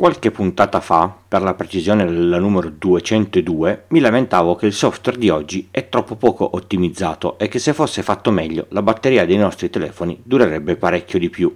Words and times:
Qualche 0.00 0.30
puntata 0.30 0.80
fa, 0.80 1.14
per 1.28 1.42
la 1.42 1.52
precisione 1.52 2.10
la 2.10 2.38
numero 2.38 2.70
202, 2.70 3.84
mi 3.88 4.00
lamentavo 4.00 4.54
che 4.54 4.64
il 4.64 4.72
software 4.72 5.18
di 5.18 5.28
oggi 5.28 5.68
è 5.70 5.90
troppo 5.90 6.16
poco 6.16 6.56
ottimizzato 6.56 7.36
e 7.38 7.48
che 7.48 7.58
se 7.58 7.74
fosse 7.74 8.02
fatto 8.02 8.30
meglio 8.30 8.64
la 8.70 8.80
batteria 8.80 9.26
dei 9.26 9.36
nostri 9.36 9.68
telefoni 9.68 10.18
durerebbe 10.22 10.76
parecchio 10.76 11.18
di 11.18 11.28
più. 11.28 11.54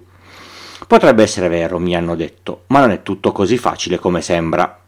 Potrebbe 0.85 1.23
essere 1.23 1.47
vero, 1.47 1.79
mi 1.79 1.95
hanno 1.95 2.15
detto, 2.15 2.65
ma 2.67 2.81
non 2.81 2.91
è 2.91 3.01
tutto 3.01 3.31
così 3.31 3.57
facile 3.57 3.97
come 3.97 4.21
sembra. 4.21 4.79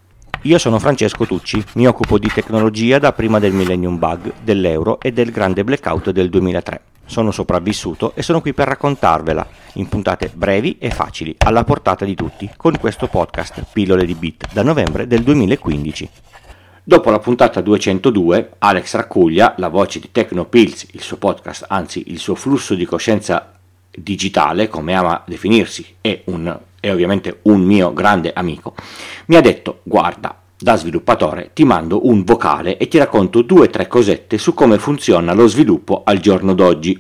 Io 0.44 0.60
sono 0.60 0.78
Francesco 0.78 1.26
Tucci, 1.26 1.64
mi 1.74 1.88
occupo 1.88 2.20
di 2.20 2.30
tecnologia 2.32 3.00
da 3.00 3.12
prima 3.12 3.40
del 3.40 3.54
Millennium 3.54 3.98
Bug, 3.98 4.34
dell'euro 4.44 5.00
e 5.00 5.12
del 5.12 5.32
grande 5.32 5.64
blackout 5.64 6.12
del 6.12 6.30
2003 6.30 6.82
sono 7.08 7.32
sopravvissuto 7.32 8.14
e 8.14 8.22
sono 8.22 8.42
qui 8.42 8.54
per 8.54 8.68
raccontarvela 8.68 9.48
in 9.74 9.90
puntate 9.90 10.32
brevi 10.34 10.78
e 10.78 10.92
facili, 10.92 11.36
alla 11.40 11.64
portata 11.64 12.06
di 12.06 12.14
tutti, 12.14 12.50
con 12.56 12.78
questo 12.78 13.08
podcast 13.08 13.66
Pillole 13.74 14.06
di 14.06 14.14
Bit 14.14 14.54
da 14.54 14.62
novembre 14.62 15.08
del 15.08 15.24
2015. 15.24 16.10
Dopo 16.84 17.10
la 17.10 17.20
puntata 17.20 17.60
202, 17.60 18.52
Alex 18.60 18.96
Raccuglia, 18.96 19.56
la 19.58 19.68
voce 19.68 20.00
di 20.00 20.10
Tecnopills, 20.12 20.88
il 20.92 21.02
suo 21.02 21.18
podcast, 21.18 21.66
anzi 21.68 22.04
il 22.08 22.20
suo 22.20 22.36
flusso 22.36 22.76
di 22.76 22.86
coscienza 22.86 23.54
digitale, 23.92 24.68
come 24.68 24.94
ama 24.94 25.22
definirsi, 25.26 25.96
e, 26.00 26.22
un, 26.28 26.58
è 26.80 26.92
ovviamente 26.92 27.40
un 27.44 27.62
mio 27.62 27.92
grande 27.94 28.32
amico, 28.34 28.74
mi 29.26 29.36
ha 29.36 29.42
detto 29.42 29.82
guarda, 29.84 30.34
da 30.60 30.76
sviluppatore 30.76 31.52
ti 31.54 31.64
mando 31.64 32.08
un 32.08 32.24
vocale 32.24 32.78
e 32.78 32.88
ti 32.88 32.98
racconto 32.98 33.42
due 33.42 33.68
o 33.68 33.70
tre 33.70 33.88
cosette 33.88 34.38
su 34.38 34.54
come 34.54 34.80
funziona 34.80 35.34
lo 35.34 35.48
sviluppo 35.48 36.02
al 36.04 36.20
giorno 36.20 36.54
d'oggi. 36.54 37.00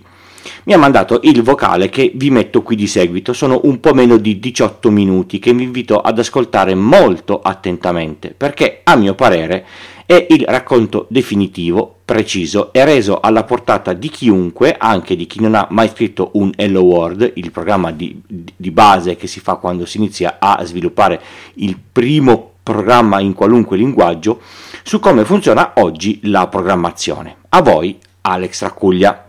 Mi 0.63 0.73
ha 0.73 0.77
mandato 0.77 1.19
il 1.23 1.41
vocale 1.41 1.89
che 1.89 2.11
vi 2.15 2.29
metto 2.29 2.61
qui 2.61 2.75
di 2.75 2.87
seguito, 2.87 3.33
sono 3.33 3.61
un 3.63 3.79
po' 3.79 3.93
meno 3.93 4.17
di 4.17 4.39
18 4.39 4.89
minuti 4.91 5.39
che 5.39 5.53
vi 5.53 5.63
invito 5.63 5.99
ad 5.99 6.19
ascoltare 6.19 6.75
molto 6.75 7.41
attentamente 7.41 8.33
perché 8.35 8.81
a 8.83 8.95
mio 8.95 9.13
parere 9.13 9.65
è 10.05 10.25
il 10.29 10.45
racconto 10.47 11.05
definitivo, 11.09 11.97
preciso 12.05 12.71
e 12.71 12.85
reso 12.85 13.19
alla 13.19 13.43
portata 13.43 13.91
di 13.91 14.07
chiunque, 14.09 14.73
anche 14.77 15.17
di 15.17 15.27
chi 15.27 15.41
non 15.41 15.53
ha 15.53 15.67
mai 15.71 15.89
scritto 15.89 16.29
un 16.35 16.49
Hello 16.55 16.81
World, 16.81 17.33
il 17.35 17.51
programma 17.51 17.91
di, 17.91 18.21
di 18.25 18.71
base 18.71 19.17
che 19.17 19.27
si 19.27 19.41
fa 19.41 19.55
quando 19.55 19.85
si 19.85 19.97
inizia 19.97 20.37
a 20.39 20.63
sviluppare 20.63 21.21
il 21.55 21.77
primo 21.91 22.53
programma 22.67 23.21
in 23.21 23.33
qualunque 23.33 23.77
linguaggio, 23.77 24.41
su 24.83 24.99
come 24.99 25.23
funziona 25.23 25.71
oggi 25.75 26.19
la 26.23 26.47
programmazione. 26.47 27.37
A 27.49 27.61
voi, 27.61 27.97
Alex 28.21 28.61
Raccuglia. 28.63 29.26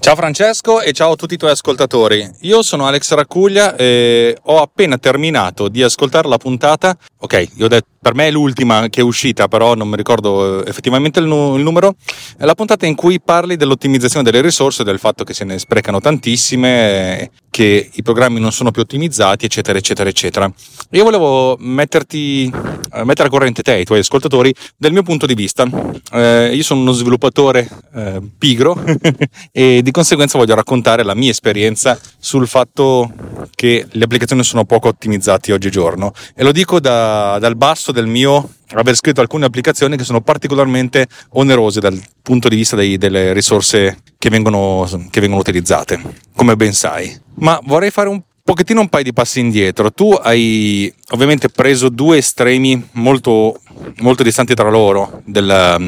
Ciao 0.00 0.16
Francesco 0.16 0.80
e 0.80 0.92
ciao 0.92 1.12
a 1.12 1.14
tutti 1.14 1.34
i 1.34 1.36
tuoi 1.36 1.50
ascoltatori. 1.50 2.26
Io 2.40 2.62
sono 2.62 2.86
Alex 2.86 3.12
Raccuglia 3.12 3.76
e 3.76 4.34
ho 4.44 4.56
appena 4.62 4.96
terminato 4.96 5.68
di 5.68 5.82
ascoltare 5.82 6.26
la 6.26 6.38
puntata. 6.38 6.96
Ok, 7.18 7.48
io 7.56 7.66
ho 7.66 7.68
detto 7.68 7.90
per 8.02 8.14
me 8.14 8.28
è 8.28 8.30
l'ultima 8.30 8.88
che 8.88 9.00
è 9.00 9.04
uscita, 9.04 9.46
però 9.46 9.74
non 9.74 9.88
mi 9.88 9.96
ricordo 9.96 10.64
eh, 10.64 10.68
effettivamente 10.68 11.20
il, 11.20 11.26
nu- 11.26 11.56
il, 11.56 11.62
numero, 11.62 11.96
è 12.38 12.46
la 12.46 12.54
puntata 12.54 12.86
in 12.86 12.94
cui 12.94 13.20
parli 13.20 13.56
dell'ottimizzazione 13.56 14.24
delle 14.24 14.40
risorse, 14.40 14.84
del 14.84 14.98
fatto 14.98 15.22
che 15.22 15.34
se 15.34 15.44
ne 15.44 15.58
sprecano 15.58 16.00
tantissime, 16.00 17.30
che 17.50 17.90
i 17.92 18.02
programmi 18.02 18.40
non 18.40 18.52
sono 18.52 18.70
più 18.70 18.80
ottimizzati, 18.80 19.44
eccetera, 19.44 19.76
eccetera, 19.76 20.08
eccetera. 20.08 20.50
Io 20.92 21.04
volevo 21.04 21.58
metterti, 21.58 22.50
eh, 22.94 23.04
mettere 23.04 23.28
a 23.28 23.30
corrente 23.30 23.60
te, 23.60 23.76
i 23.76 23.84
tuoi 23.84 23.98
ascoltatori, 23.98 24.54
del 24.78 24.92
mio 24.92 25.02
punto 25.02 25.26
di 25.26 25.34
vista. 25.34 25.68
Eh, 26.12 26.52
io 26.54 26.62
sono 26.62 26.80
uno 26.80 26.92
sviluppatore 26.92 27.68
eh, 27.94 28.22
pigro 28.38 28.82
e 29.52 29.82
di 29.82 29.89
conseguenza 29.90 30.38
voglio 30.38 30.54
raccontare 30.54 31.02
la 31.02 31.14
mia 31.14 31.30
esperienza 31.30 31.98
sul 32.18 32.46
fatto 32.46 33.12
che 33.54 33.86
le 33.90 34.04
applicazioni 34.04 34.42
sono 34.42 34.64
poco 34.64 34.88
ottimizzate 34.88 35.52
oggigiorno. 35.52 36.12
E 36.34 36.42
lo 36.42 36.52
dico 36.52 36.80
da, 36.80 37.38
dal 37.38 37.56
basso 37.56 37.92
del 37.92 38.06
mio 38.06 38.48
aver 38.72 38.94
scritto 38.94 39.20
alcune 39.20 39.46
applicazioni 39.46 39.96
che 39.96 40.04
sono 40.04 40.20
particolarmente 40.20 41.08
onerose 41.30 41.80
dal 41.80 42.00
punto 42.22 42.48
di 42.48 42.56
vista 42.56 42.76
dei, 42.76 42.98
delle 42.98 43.32
risorse 43.32 44.02
che 44.18 44.30
vengono, 44.30 44.88
che 45.10 45.20
vengono 45.20 45.40
utilizzate, 45.40 46.00
come 46.34 46.56
ben 46.56 46.72
sai. 46.72 47.18
Ma 47.36 47.58
vorrei 47.64 47.90
fare 47.90 48.08
un 48.08 48.22
pochettino 48.42 48.80
un 48.80 48.88
paio 48.88 49.04
di 49.04 49.12
passi 49.12 49.40
indietro. 49.40 49.92
Tu 49.92 50.10
hai 50.10 50.92
ovviamente 51.10 51.48
preso 51.48 51.88
due 51.88 52.18
estremi 52.18 52.88
molto, 52.92 53.60
molto 53.98 54.22
distanti 54.22 54.54
tra 54.54 54.68
loro 54.68 55.22
della, 55.24 55.78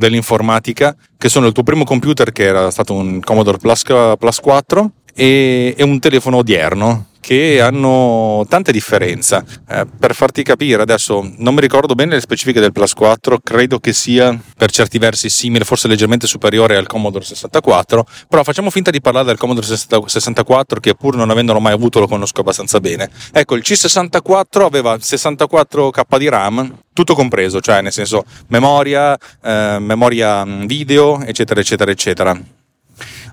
dell'informatica, 0.00 0.96
che 1.16 1.28
sono 1.28 1.46
il 1.46 1.52
tuo 1.52 1.62
primo 1.62 1.84
computer 1.84 2.32
che 2.32 2.42
era 2.42 2.70
stato 2.70 2.94
un 2.94 3.20
Commodore 3.20 3.58
Plus, 3.58 3.84
Plus 4.18 4.40
4 4.40 4.90
e, 5.14 5.74
e 5.76 5.82
un 5.84 6.00
telefono 6.00 6.38
odierno 6.38 7.09
che 7.20 7.60
hanno 7.60 8.44
tante 8.48 8.72
differenze. 8.72 9.44
Eh, 9.68 9.86
per 9.98 10.14
farti 10.14 10.42
capire, 10.42 10.82
adesso 10.82 11.28
non 11.36 11.54
mi 11.54 11.60
ricordo 11.60 11.94
bene 11.94 12.14
le 12.14 12.20
specifiche 12.20 12.60
del 12.60 12.72
Plus 12.72 12.94
4, 12.94 13.38
credo 13.42 13.78
che 13.78 13.92
sia 13.92 14.38
per 14.56 14.70
certi 14.70 14.98
versi 14.98 15.28
simile, 15.28 15.64
forse 15.64 15.86
leggermente 15.88 16.26
superiore 16.26 16.76
al 16.76 16.86
Commodore 16.86 17.24
64, 17.24 18.06
però 18.28 18.42
facciamo 18.42 18.70
finta 18.70 18.90
di 18.90 19.00
parlare 19.00 19.26
del 19.26 19.38
Commodore 19.38 19.66
64 19.66 20.80
che 20.80 20.94
pur 20.94 21.16
non 21.16 21.30
avendolo 21.30 21.60
mai 21.60 21.72
avuto 21.72 22.00
lo 22.00 22.08
conosco 22.08 22.40
abbastanza 22.40 22.80
bene. 22.80 23.10
Ecco, 23.32 23.54
il 23.54 23.62
C64 23.64 24.62
aveva 24.62 24.96
64k 24.96 26.18
di 26.18 26.28
RAM, 26.28 26.78
tutto 26.92 27.14
compreso, 27.14 27.60
cioè 27.60 27.80
nel 27.82 27.92
senso 27.92 28.24
memoria, 28.48 29.16
eh, 29.42 29.76
memoria 29.78 30.44
video, 30.44 31.20
eccetera, 31.22 31.60
eccetera, 31.60 31.90
eccetera. 31.90 32.40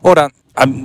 Ora, 0.01 0.29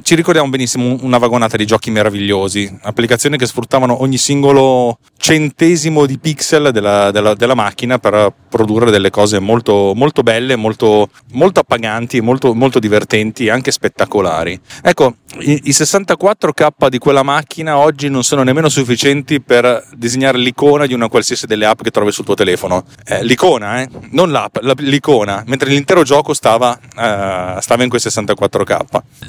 ci 0.03 0.15
ricordiamo 0.15 0.51
benissimo 0.51 0.99
una 1.01 1.17
vagonata 1.17 1.57
di 1.57 1.65
giochi 1.65 1.91
meravigliosi, 1.91 2.79
applicazioni 2.83 3.39
che 3.39 3.47
sfruttavano 3.47 4.03
ogni 4.03 4.19
singolo 4.19 4.99
centesimo 5.23 6.05
di 6.05 6.19
pixel 6.19 6.71
della, 6.71 7.11
della, 7.11 7.35
della 7.35 7.55
macchina 7.55 7.99
per 7.99 8.33
produrre 8.49 8.91
delle 8.91 9.11
cose 9.11 9.39
molto, 9.39 9.93
molto 9.95 10.23
belle, 10.23 10.57
molto, 10.57 11.09
molto 11.33 11.61
appaganti, 11.61 12.21
molto, 12.21 12.55
molto 12.55 12.79
divertenti 12.79 13.47
e 13.47 13.51
anche 13.51 13.71
spettacolari. 13.71 14.59
Ecco, 14.83 15.15
i, 15.39 15.63
i 15.65 15.71
64K 15.71 16.89
di 16.89 16.99
quella 16.99 17.23
macchina 17.23 17.79
oggi 17.79 18.09
non 18.09 18.23
sono 18.23 18.43
nemmeno 18.43 18.69
sufficienti 18.69 19.41
per 19.41 19.89
disegnare 19.97 20.39
l'icona 20.39 20.87
di 20.87 20.95
una 20.95 21.09
qualsiasi 21.09 21.47
delle 21.47 21.65
app 21.65 21.81
che 21.81 21.91
trovi 21.91 22.13
sul 22.13 22.25
tuo 22.25 22.35
telefono. 22.35 22.85
Eh, 23.07 23.25
l'icona, 23.25 23.81
eh? 23.81 23.89
non 24.11 24.31
l'app, 24.31 24.57
l'icona, 24.79 25.43
mentre 25.47 25.71
l'intero 25.71 26.03
gioco 26.03 26.35
stava, 26.35 26.71
uh, 26.71 27.61
stava 27.61 27.83
in 27.83 27.89
quei 27.89 28.01
64K. 28.03 28.87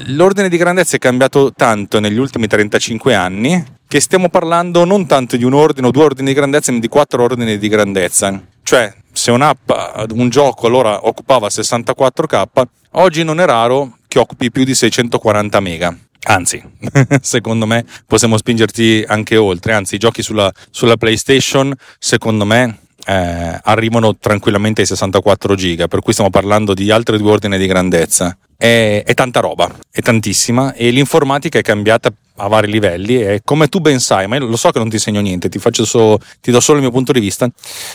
L'ordine 0.07 0.33
l'ordine 0.33 0.49
di 0.49 0.57
grandezza 0.57 0.95
è 0.95 0.99
cambiato 0.99 1.53
tanto 1.53 1.99
negli 1.99 2.17
ultimi 2.17 2.47
35 2.47 3.13
anni 3.13 3.63
che 3.93 3.99
stiamo 3.99 4.27
parlando 4.27 4.85
non 4.85 5.05
tanto 5.05 5.37
di 5.37 5.43
un 5.43 5.53
ordine 5.53 5.85
o 5.85 5.91
due 5.91 6.05
ordini 6.05 6.29
di 6.29 6.33
grandezza, 6.33 6.71
ma 6.71 6.79
di 6.79 6.87
quattro 6.87 7.21
ordini 7.21 7.59
di 7.59 7.67
grandezza. 7.67 8.41
Cioè, 8.63 8.91
se 9.11 9.29
un'app, 9.29 9.69
un 10.13 10.29
gioco 10.29 10.65
allora 10.65 11.05
occupava 11.05 11.45
64k, 11.45 12.63
oggi 12.93 13.23
non 13.23 13.39
è 13.39 13.45
raro 13.45 13.97
che 14.07 14.17
occupi 14.17 14.49
più 14.49 14.63
di 14.63 14.73
640 14.73 15.59
mega. 15.59 15.95
Anzi, 16.23 16.59
secondo 17.21 17.67
me 17.67 17.85
possiamo 18.07 18.35
spingerti 18.35 19.03
anche 19.05 19.37
oltre. 19.37 19.73
Anzi, 19.73 19.93
i 19.93 19.99
giochi 19.99 20.23
sulla, 20.23 20.51
sulla 20.71 20.97
PlayStation, 20.97 21.71
secondo 21.99 22.45
me, 22.45 22.79
eh, 23.05 23.59
arrivano 23.61 24.17
tranquillamente 24.17 24.81
ai 24.81 24.87
64 24.87 25.53
giga, 25.53 25.87
per 25.87 25.99
cui 25.99 26.13
stiamo 26.13 26.31
parlando 26.31 26.73
di 26.73 26.89
altre 26.89 27.19
due 27.19 27.29
ordini 27.29 27.59
di 27.59 27.67
grandezza 27.67 28.35
è, 28.63 29.03
è, 29.05 29.13
tanta 29.13 29.41
roba, 29.41 29.69
è 29.91 29.99
tantissima 29.99 30.73
e 30.73 30.89
l'informatica 30.89 31.59
è 31.59 31.61
cambiata 31.61 32.13
a 32.37 32.47
vari 32.47 32.71
livelli 32.71 33.21
e 33.21 33.41
come 33.43 33.67
tu 33.67 33.81
ben 33.81 33.99
sai, 33.99 34.25
ma 34.27 34.37
io 34.37 34.45
lo 34.45 34.55
so 34.55 34.71
che 34.71 34.79
non 34.79 34.87
ti 34.87 34.95
insegno 34.95 35.19
niente, 35.19 35.49
ti, 35.49 35.59
so, 35.59 36.17
ti 36.39 36.49
do 36.49 36.61
solo 36.61 36.77
il 36.77 36.83
mio 36.83 36.91
punto 36.93 37.11
di 37.11 37.19
vista, 37.19 37.45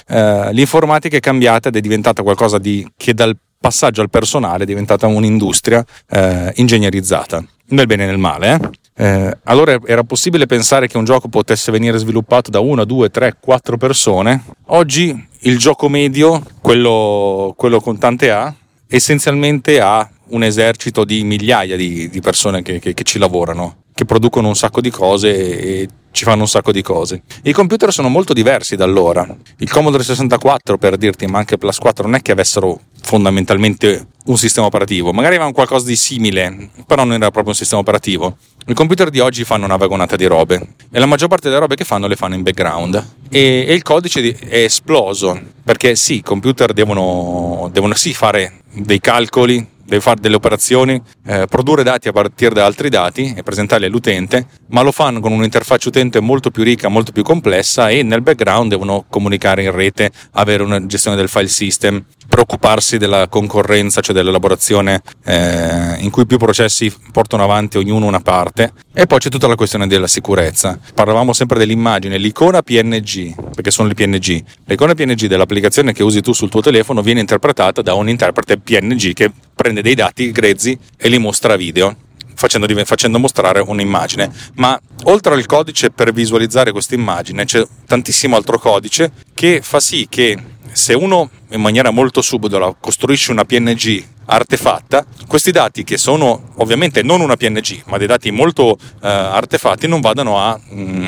eh, 0.09 0.53
l'informatica 0.53 1.17
è 1.17 1.21
cambiata 1.21 1.69
ed 1.69 1.77
è 1.77 1.81
diventata 1.81 2.23
qualcosa 2.23 2.59
di, 2.59 2.87
che 2.99 3.15
dal 3.15 3.35
passaggio 3.59 4.03
al 4.03 4.11
personale 4.11 4.65
è 4.65 4.67
diventata 4.67 5.07
un'industria 5.07 5.83
eh, 6.11 6.53
ingegnerizzata, 6.57 7.43
nel 7.69 7.87
bene 7.87 8.03
e 8.03 8.07
nel 8.07 8.19
male. 8.19 8.61
Eh? 8.95 9.05
Eh, 9.07 9.39
allora 9.45 9.79
era 9.87 10.05
possibile 10.05 10.45
pensare 10.45 10.87
che 10.87 10.99
un 10.99 11.07
gioco 11.07 11.29
potesse 11.29 11.73
venire 11.73 11.97
sviluppato 11.97 12.51
da 12.51 12.61
una, 12.61 12.85
due, 12.85 13.09
tre, 13.09 13.37
quattro 13.41 13.79
persone. 13.79 14.45
Oggi 14.67 15.29
il 15.41 15.57
gioco 15.57 15.89
medio, 15.89 16.43
quello, 16.61 17.55
quello 17.57 17.81
con 17.81 17.97
tante 17.97 18.31
A, 18.31 18.55
essenzialmente 18.87 19.81
ha 19.81 20.09
un 20.29 20.43
esercito 20.43 21.05
di 21.05 21.25
migliaia 21.25 21.77
di, 21.77 22.09
di 22.09 22.21
persone 22.21 22.63
che, 22.63 22.79
che, 22.79 22.95
che, 22.95 23.03
ci 23.05 23.19
lavorano, 23.19 23.83
che 23.95 24.05
producono 24.05 24.49
un 24.49 24.57
sacco 24.57 24.81
di 24.81 24.91
cose 24.91 25.59
e 25.59 25.89
ci 26.11 26.25
fanno 26.25 26.43
un 26.43 26.49
sacco 26.49 26.73
di 26.73 26.83
cose. 26.83 27.23
I 27.43 27.53
computer 27.53 27.93
sono 27.93 28.09
molto 28.09 28.33
diversi 28.33 28.77
da 28.77 28.85
allora. 28.85 29.27
Il 29.59 29.71
Commodore 29.71 30.03
64, 30.03 30.79
per 30.79 30.97
dirti, 30.97 31.27
ma 31.27 31.39
anche 31.39 31.59
Plus 31.59 31.79
4, 31.79 32.05
non 32.05 32.17
è 32.17 32.23
che 32.23 32.33
avessero 32.33 32.81
fondamentalmente 33.01 34.07
un 34.27 34.37
sistema 34.37 34.67
operativo, 34.67 35.13
magari 35.13 35.35
avevano 35.35 35.55
qualcosa 35.55 35.87
di 35.87 35.97
simile, 35.97 36.71
però 36.87 37.05
non 37.05 37.15
era 37.15 37.31
proprio 37.31 37.53
un 37.53 37.55
sistema 37.55 37.81
operativo. 37.81 38.37
I 38.67 38.75
computer 38.75 39.09
di 39.09 39.21
oggi 39.21 39.45
fanno 39.45 39.65
una 39.65 39.77
vagonata 39.77 40.15
di 40.15 40.27
robe 40.27 40.75
e 40.91 40.99
la 40.99 41.07
maggior 41.07 41.29
parte 41.29 41.49
delle 41.49 41.61
robe 41.61 41.75
che 41.75 41.85
fanno 41.85 42.07
le 42.07 42.17
fanno 42.17 42.35
in 42.35 42.43
background 42.43 43.13
e, 43.31 43.65
e 43.67 43.73
il 43.73 43.83
codice 43.83 44.37
è 44.37 44.59
esploso 44.59 45.41
perché 45.65 45.97
sì, 45.97 46.17
i 46.17 46.23
computer 46.23 46.75
devono, 46.75 47.71
devono 47.73 47.95
sì 47.95 48.13
fare 48.13 48.61
dei 48.71 49.01
calcoli 49.01 49.67
deve 49.89 50.03
fare 50.03 50.21
delle 50.21 50.37
operazioni, 50.37 51.01
eh, 51.27 51.47
produrre 51.49 51.83
dati 51.83 52.09
a 52.09 52.13
partire 52.13 52.55
da 52.55 52.67
altri 52.67 52.91
dati 52.91 53.33
e 53.35 53.43
presentarli 53.43 53.87
all'utente, 53.87 54.47
ma 54.69 54.83
lo 54.83 54.93
fanno 54.93 55.21
con 55.21 55.33
un'interfaccia 55.33 55.89
utente 55.89 56.21
molto 56.21 56.51
più 56.51 56.63
ricca, 56.63 56.89
molto 56.89 57.11
più 57.11 57.23
complessa 57.23 57.89
e 57.89 58.03
nel 58.03 58.21
background 58.21 58.69
devono 58.71 59.07
comunicare 59.09 59.63
in 59.63 59.71
rete, 59.73 60.11
avere 60.33 60.63
una 60.63 60.85
gestione 60.87 61.17
del 61.17 61.31
file 61.31 61.49
system, 61.49 62.05
preoccuparsi 62.29 62.99
della 62.99 63.27
concorrenza, 63.29 64.01
cioè 64.01 64.15
dell'elaborazione 64.15 65.03
eh, 65.25 65.97
in 65.99 66.11
cui 66.11 66.27
più 66.27 66.37
processi 66.37 66.95
portano 67.11 67.43
avanti 67.43 67.79
ognuno 67.79 68.07
una 68.07 68.21
parte. 68.21 68.73
E 68.93 69.07
poi 69.07 69.19
c'è 69.19 69.31
tutta 69.31 69.47
la 69.47 69.55
questione 69.55 69.87
della 69.87 70.07
sicurezza. 70.07 70.79
Parlavamo 70.95 71.33
sempre 71.33 71.59
dell'immagine, 71.59 72.19
l'icona 72.19 72.63
PNG, 72.63 73.35
perché 73.55 73.71
sono 73.71 73.89
le 73.89 73.95
PNG. 73.95 74.43
L'icona 74.67 74.95
PNG 74.95 75.27
dell'applicazione 75.27 75.93
che 75.93 76.03
usi 76.03 76.21
tu 76.21 76.33
sul 76.33 76.51
tuo 76.51 76.61
telefono 76.61 77.03
viene 77.03 77.21
interpretata 77.21 77.81
da 77.83 77.95
un 77.95 78.09
interprete 78.09 78.59
PNG 78.59 79.13
che 79.15 79.33
prende 79.55 79.83
dei 79.83 79.95
dati 79.95 80.31
grezzi 80.31 80.79
e 80.97 81.09
li 81.09 81.19
mostra 81.19 81.55
a 81.55 81.57
video. 81.57 81.97
Facendo, 82.35 82.69
facendo, 82.85 83.19
mostrare 83.19 83.59
un'immagine. 83.59 84.31
Ma 84.55 84.81
oltre 85.05 85.35
al 85.35 85.45
codice 85.47 85.91
per 85.91 86.13
visualizzare 86.13 86.71
questa 86.71 86.95
immagine, 86.95 87.45
c'è 87.45 87.67
tantissimo 87.85 88.37
altro 88.37 88.61
codice 88.61 89.11
che 89.35 89.61
fa 89.61 89.81
sì 89.81 90.07
che 90.09 90.39
se 90.79 90.95
uno 90.95 91.29
in 91.51 91.61
maniera 91.61 91.91
molto 91.91 92.23
subdola 92.23 92.75
costruisce 92.79 93.33
una 93.33 93.45
PNG 93.45 94.05
artefatta, 94.27 95.05
questi 95.27 95.51
dati 95.51 95.83
che 95.83 95.99
sono 95.99 96.51
ovviamente 96.57 97.03
non 97.03 97.21
una 97.21 97.37
PNG, 97.37 97.83
ma 97.87 97.99
dei 97.99 98.07
dati 98.07 98.31
molto 98.31 98.79
eh, 99.03 99.09
artefatti 99.09 99.89
non 99.89 100.01
vadano 100.01 100.39
a, 100.39 100.59
mh, 100.59 100.81
mm, 100.81 101.05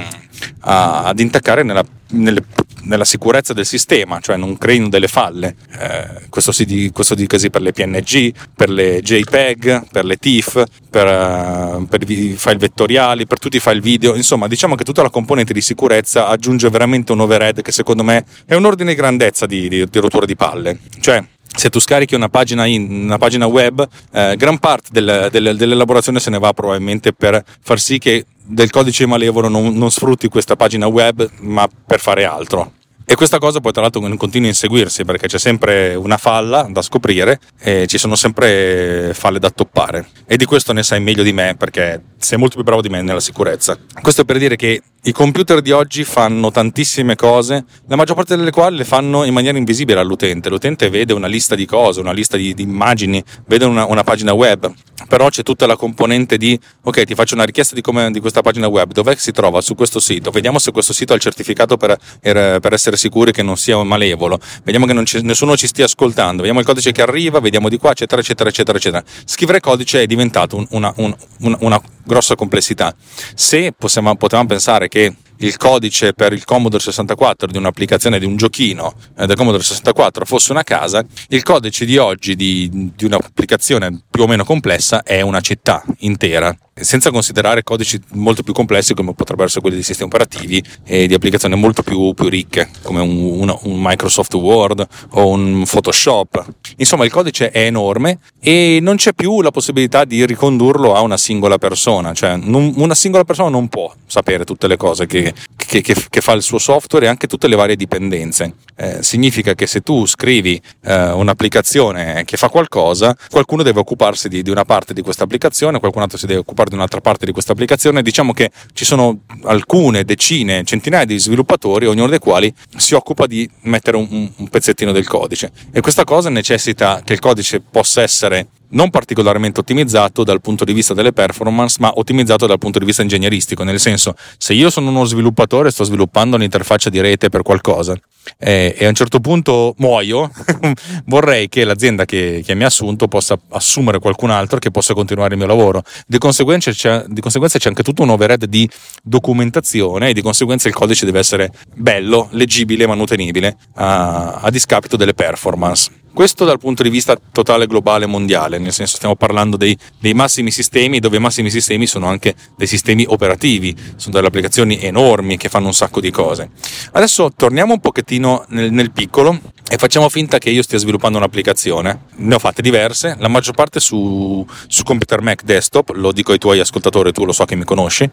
a, 0.61 1.05
ad 1.05 1.21
intaccare 1.21 1.63
nella, 1.63 1.85
nelle, 2.09 2.43
nella, 2.83 3.05
sicurezza 3.05 3.53
del 3.53 3.67
sistema, 3.67 4.21
cioè 4.21 4.37
non 4.37 4.57
creino 4.59 4.89
delle 4.89 5.09
falle. 5.09 5.55
Eh, 5.79 6.29
questo, 6.29 6.53
si 6.53 6.91
questo 6.93 7.15
di 7.15 7.27
così 7.27 7.51
per 7.51 7.63
le 7.63 7.73
PNG, 7.73 8.33
per 8.55 8.71
le 8.71 9.01
JPEG, 9.01 9.89
per 9.91 10.05
le 10.05 10.17
TIFF, 10.17 10.65
per, 10.89 11.07
uh, 11.07 11.87
per 11.87 12.09
i 12.09 12.35
file 12.37 12.57
vettoriali, 12.57 13.27
per 13.27 13.39
tutti 13.39 13.57
i 13.57 13.61
file 13.61 13.81
video, 13.81 14.15
insomma 14.15 14.49
diciamo 14.49 14.75
che 14.75 14.85
tutta 14.85 15.03
la 15.03 15.11
componente 15.11 15.53
di 15.53 15.61
sicurezza 15.61 16.27
aggiunge 16.27 16.69
veramente 16.69 17.13
un 17.13 17.21
overhead 17.21 17.63
che 17.63 17.73
secondo 17.73 18.03
me 18.03 18.25
è 18.47 18.55
un 18.55 18.65
ordine 18.65 18.91
di 18.91 18.97
grandezza 18.97 19.47
di, 19.47 19.69
di, 19.69 19.87
di 19.89 19.99
rottura 19.99 20.27
di 20.27 20.37
palle. 20.37 20.79
Cioè, 21.01 21.25
se 21.55 21.69
tu 21.69 21.81
scarichi 21.81 22.15
una 22.15 22.29
pagina, 22.29 22.65
in, 22.67 23.05
una 23.05 23.19
pagina 23.19 23.47
web, 23.47 23.87
eh, 24.13 24.37
gran 24.37 24.59
parte 24.59 24.89
del, 24.93 25.29
del, 25.31 25.57
dell'elaborazione 25.57 26.21
se 26.21 26.31
ne 26.31 26.39
va 26.39 26.53
probabilmente 26.53 27.13
per 27.13 27.43
far 27.61 27.79
sì 27.81 27.99
che 27.99 28.25
del 28.43 28.71
codice 28.71 29.07
malevolo 29.07 29.49
non, 29.49 29.75
non 29.75 29.91
sfrutti 29.91 30.29
questa 30.29 30.57
pagina 30.57 30.87
web, 30.87 31.29
ma 31.41 31.69
per 31.87 32.01
fare 32.01 32.25
altro. 32.25 32.73
E 33.11 33.17
questa 33.17 33.39
cosa 33.39 33.59
poi 33.59 33.73
tra 33.73 33.83
l'altro 33.83 34.01
continua 34.17 34.47
a 34.47 34.51
inseguirsi 34.51 35.05
perché 35.05 35.27
c'è 35.27 35.39
sempre 35.39 35.97
una 35.97 36.17
falla 36.17 36.69
da 36.71 36.81
scoprire 36.81 37.41
e 37.59 37.89
ci 37.89 37.99
sono 37.99 38.15
sempre 38.15 39.11
falle 39.15 39.41
da 39.41 39.51
toppare. 39.51 40.07
E 40.27 40.37
di 40.37 40.45
questo 40.45 40.73
ne 40.73 40.85
sai 40.85 41.01
meglio 41.01 41.25
di 41.25 41.33
me 41.33 41.57
perché 41.59 42.01
sei 42.19 42.39
molto 42.39 42.55
più 42.55 42.63
bravo 42.63 42.81
di 42.81 42.89
me 42.89 43.03
nella 43.03 43.19
sicurezza. 43.19 43.77
Questo 44.01 44.25
per 44.25 44.39
dire 44.39 44.55
che 44.55 44.81
i 45.05 45.13
computer 45.13 45.63
di 45.63 45.71
oggi 45.71 46.05
fanno 46.05 46.51
tantissime 46.51 47.17
cose, 47.17 47.65
la 47.87 47.97
maggior 47.97 48.17
parte 48.17 48.37
delle 48.37 48.51
quali 48.51 48.77
le 48.77 48.85
fanno 48.85 49.25
in 49.25 49.33
maniera 49.33 49.57
invisibile 49.57 49.99
all'utente. 49.99 50.51
L'utente 50.51 50.91
vede 50.91 51.15
una 51.15 51.27
lista 51.27 51.55
di 51.55 51.65
cose, 51.65 52.01
una 52.01 52.13
lista 52.13 52.37
di, 52.37 52.53
di 52.53 52.63
immagini, 52.63 53.23
vede 53.47 53.65
una, 53.65 53.87
una, 53.87 54.05
pagina 54.05 54.35
web, 54.35 54.71
però 55.09 55.31
c'è 55.31 55.43
tutta 55.43 55.67
la 55.67 55.77
componente 55.77 56.37
di 56.37 56.59
ok, 56.83 57.05
ti 57.05 57.15
faccio 57.15 57.35
una 57.35 57.45
richiesta 57.45 57.75
di, 57.75 57.81
come, 57.81 58.11
di 58.11 58.21
questa 58.21 58.43
pagina 58.43 58.67
web, 58.69 58.93
dov'è 58.93 59.15
che 59.15 59.21
si 59.21 59.33
trova? 59.33 59.63
Su 59.63 59.75
questo 59.75 60.01
sito, 60.01 60.31
vediamo 60.31 60.59
se 60.59 60.71
questo 60.71 60.93
sito 60.93 61.15
ha 61.15 61.17
il 61.17 61.23
certificato 61.23 61.79
per, 61.79 61.97
per, 62.21 62.73
essere 62.75 62.99
sicuri 62.99 63.33
che 63.33 63.43
non 63.43 63.57
sia 63.57 63.83
malevolo, 63.83 64.39
vediamo 64.65 64.85
che 64.85 65.05
ci, 65.07 65.23
nessuno 65.23 65.57
ci 65.57 65.67
stia 65.67 65.87
ascoltando, 65.87 66.39
vediamo 66.39 66.61
il 66.61 66.67
codice 66.67 66.93
che 66.93 67.01
arriva, 67.01 67.41
vediamo 67.41 67.71
di 67.71 67.79
qua, 67.79 67.93
eccetera, 67.93 68.21
eccetera, 68.21 68.51
eccetera, 68.51 68.77
eccetera. 68.77 69.03
Scrivere 69.25 69.61
codice 69.61 70.03
è 70.03 70.07
diventato 70.07 70.57
un, 70.57 70.67
una, 70.71 70.93
un, 70.97 71.17
una, 71.39 71.57
una 71.61 71.83
grossa 72.11 72.35
complessità. 72.35 72.95
Se 73.35 73.73
possiamo, 73.73 74.15
potevamo 74.17 74.49
pensare 74.49 74.89
che 74.89 75.15
il 75.41 75.57
codice 75.57 76.13
per 76.13 76.33
il 76.33 76.45
Commodore 76.45 76.83
64 76.83 77.49
di 77.49 77.59
un'applicazione 77.59 78.19
di 78.19 78.25
un 78.25 78.37
giochino 78.37 78.95
eh, 79.19 79.27
del 79.27 79.37
Commodore 79.37 79.63
64 79.63 80.25
fosse 80.25 80.53
una 80.53 80.63
casa, 80.63 81.05
il 81.29 81.43
codice 81.43 81.85
di 81.85 81.97
oggi 81.97 82.37
di, 82.37 82.93
di 82.95 83.05
un'applicazione 83.05 84.03
più 84.11 84.23
o 84.23 84.27
meno 84.27 84.45
complessa 84.45 85.03
è 85.03 85.21
una 85.21 85.41
città 85.41 85.85
intera 85.99 86.57
senza 86.81 87.11
considerare 87.11 87.63
codici 87.63 88.01
molto 88.13 88.43
più 88.43 88.53
complessi 88.53 88.95
come 88.95 89.15
potrebbero 89.15 89.47
essere 89.47 89.61
quelli 89.61 89.77
di 89.77 89.83
sistemi 89.83 90.09
operativi 90.09 90.63
e 90.85 91.07
di 91.07 91.15
applicazioni 91.15 91.55
molto 91.57 91.83
più, 91.83 92.13
più 92.15 92.29
ricche 92.29 92.69
come 92.83 93.01
un, 93.01 93.41
un, 93.41 93.59
un, 93.63 93.79
Microsoft 93.81 94.35
Word 94.35 94.87
o 95.11 95.29
un 95.29 95.65
Photoshop. 95.69 96.45
Insomma 96.77 97.05
il 97.05 97.11
codice 97.11 97.51
è 97.51 97.65
enorme 97.65 98.19
e 98.41 98.79
non 98.81 98.97
c'è 98.97 99.13
più 99.13 99.43
la 99.43 99.51
possibilità 99.51 100.05
di 100.05 100.25
ricondurlo 100.25 100.95
a 100.95 101.01
una 101.01 101.17
singola 101.17 101.59
persona, 101.59 102.13
cioè 102.13 102.37
non, 102.37 102.73
una 102.77 102.95
singola 102.95 103.25
persona 103.25 103.49
non 103.49 103.69
può 103.69 103.93
sapere 104.07 104.45
tutte 104.45 104.67
le 104.67 104.77
cose 104.77 105.07
che, 105.07 105.30
che, 105.57 105.81
che, 105.81 105.95
che, 106.09 106.21
fa 106.21 106.33
il 106.33 106.43
suo 106.43 106.59
software 106.59 107.07
e 107.07 107.09
anche 107.09 107.27
tutte 107.27 107.49
le 107.49 107.57
varie 107.57 107.77
dipendenze. 107.77 108.55
Eh, 108.77 109.03
significa 109.03 109.55
che 109.55 109.67
se 109.67 109.81
tu 109.81 110.07
scrivi 110.07 110.61
eh, 110.85 111.11
un'applicazione 111.11 112.25
che 112.25 112.37
fa 112.37 112.49
qualcosa, 112.49 113.17
qualcuno 113.29 113.63
deve 113.63 113.81
occuparsi 113.81 114.29
di, 114.29 114.43
di 114.43 114.51
una 114.51 114.65
parte 114.65 114.95
di 114.95 115.03
questa 115.03 115.25
applicazione, 115.25 115.79
qualcun 115.79 116.03
altro 116.03 116.19
si 116.19 116.27
deve 116.27 116.41
occupare 116.41 116.71
di 116.71 116.77
un'altra 116.77 117.01
parte 117.01 117.27
di 117.27 117.33
questa 117.33 117.53
applicazione, 117.53 118.03
diciamo 118.03 118.33
che 118.33 118.51
ci 118.73 118.85
sono 118.85 119.21
alcune 119.45 120.05
decine, 120.05 120.65
centinaia 120.65 121.05
di 121.05 121.19
sviluppatori, 121.19 121.87
ognuno 121.87 122.09
dei 122.09 122.19
quali 122.19 122.53
si 122.77 122.95
occupa 122.95 123.27
di 123.27 123.49
mettere 123.63 123.97
un, 123.97 124.31
un 124.35 124.49
pezzettino 124.49 124.93
del 124.93 125.07
codice 125.07 125.51
e 125.73 125.81
questa 125.81 126.05
cosa 126.05 126.31
necessita 126.31 127.03
che 127.05 127.13
il 127.13 127.21
codice 127.21 127.61
possa 127.61 128.03
essere 128.03 128.49
non 128.71 128.91
particolarmente 128.91 129.61
ottimizzato 129.61 130.25
dal 130.25 130.41
punto 130.41 130.65
di 130.65 130.73
vista 130.73 130.95
delle 130.95 131.13
performance, 131.13 131.77
ma 131.81 131.93
ottimizzato 131.95 132.47
dal 132.47 132.59
punto 132.59 132.79
di 132.79 132.85
vista 132.85 133.03
ingegneristico, 133.03 133.63
nel 133.63 133.81
senso 133.81 134.15
se 134.37 134.53
io 134.53 134.71
sono 134.71 134.91
uno 134.91 135.05
sviluppatore 135.05 135.69
e 135.69 135.73
sto 135.73 135.85
sviluppando 135.85 136.37
un'interfaccia 136.37 136.91
di 136.91 137.01
rete 137.01 137.29
per 137.29 137.43
qualcosa 137.43 137.99
eh, 138.39 138.75
e 138.77 138.85
a 138.85 138.89
un 138.89 138.95
certo 138.95 139.21
punto 139.21 139.75
muoio, 139.79 140.31
vorrei 141.07 141.49
che 141.49 141.65
l'azienda 141.65 142.05
che, 142.05 142.43
che, 142.45 142.55
mi 142.55 142.65
ha 142.65 142.67
assunto 142.67 143.09
possa 143.09 143.39
assumere 143.51 143.99
qualcun 143.99 144.31
altro 144.31 144.59
che 144.59 144.71
possa 144.71 144.95
continuare 144.95 145.33
il 145.33 145.39
mio 145.39 145.47
lavoro. 145.47 145.83
Di 146.07 146.19
conseguenza, 146.19 146.71
c'è, 146.71 147.05
di 147.07 147.21
conseguenza 147.21 147.59
c'è 147.59 147.69
anche 147.69 147.83
tutto 147.83 148.03
un 148.03 148.11
overhead 148.11 148.45
di 148.45 148.69
documentazione 149.03 150.11
e 150.11 150.13
di 150.13 150.23
conseguenza 150.23 150.69
il 150.69 150.75
codice 150.75 151.05
deve 151.05 151.19
essere 151.19 151.51
bello, 151.75 152.29
leggibile 152.33 152.87
manutenibile 152.87 153.57
a, 153.75 154.41
a 154.41 154.51
discapito 154.51 154.97
delle 154.97 155.15
performance. 155.15 155.91
Questo 156.13 156.45
dal 156.45 156.59
punto 156.59 156.83
di 156.83 156.91
vista 156.91 157.17
totale 157.31 157.67
globale 157.67 158.05
mondiale, 158.07 158.59
nel 158.59 158.73
senso 158.73 158.97
stiamo 158.97 159.15
parlando 159.15 159.57
dei, 159.57 159.77
dei, 159.99 160.13
massimi 160.13 160.51
sistemi, 160.51 160.99
dove 160.99 161.19
i 161.19 161.21
massimi 161.21 161.51
sistemi 161.51 161.87
sono 161.87 162.07
anche 162.07 162.35
dei 162.57 162.67
sistemi 162.67 163.05
operativi, 163.09 163.75
sono 163.97 164.15
delle 164.15 164.27
applicazioni 164.27 164.83
enormi 164.83 165.37
che 165.37 165.49
fanno 165.49 165.67
un 165.67 165.75
sacco 165.75 166.01
di 166.01 166.11
cose. 166.11 166.51
Adesso 166.93 167.33
torniamo 167.37 167.75
un 167.75 167.81
pochettino 167.81 168.45
nel, 168.49 168.73
nel 168.73 168.91
piccolo 168.91 169.39
e 169.71 169.77
facciamo 169.77 170.09
finta 170.09 170.39
che 170.39 170.51
io 170.51 170.63
stia 170.63 170.79
sviluppando 170.79 171.17
un'applicazione. 171.17 172.07
Ne 172.17 172.35
ho 172.35 172.39
fatte 172.41 172.61
diverse, 172.61 173.15
la 173.19 173.29
maggior 173.29 173.55
parte 173.55 173.79
su, 173.79 174.45
su 174.67 174.83
computer 174.83 175.23
Mac 175.23 175.45
desktop, 175.45 175.91
lo 175.95 176.11
dico 176.11 176.33
ai 176.33 176.39
tuoi 176.39 176.59
ascoltatori, 176.59 177.13
tu 177.13 177.25
lo 177.25 177.33
so 177.33 177.45
che 177.45 177.55
mi 177.55 177.65
conosci, 177.65 178.11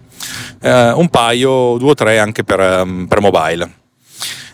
eh, 0.62 0.92
un 0.92 1.10
paio, 1.10 1.78
due 1.78 1.92
o 1.92 1.96
tre 1.96 2.20
anche 2.20 2.44
per, 2.44 3.06
per 3.08 3.22
mobile. 3.22 3.86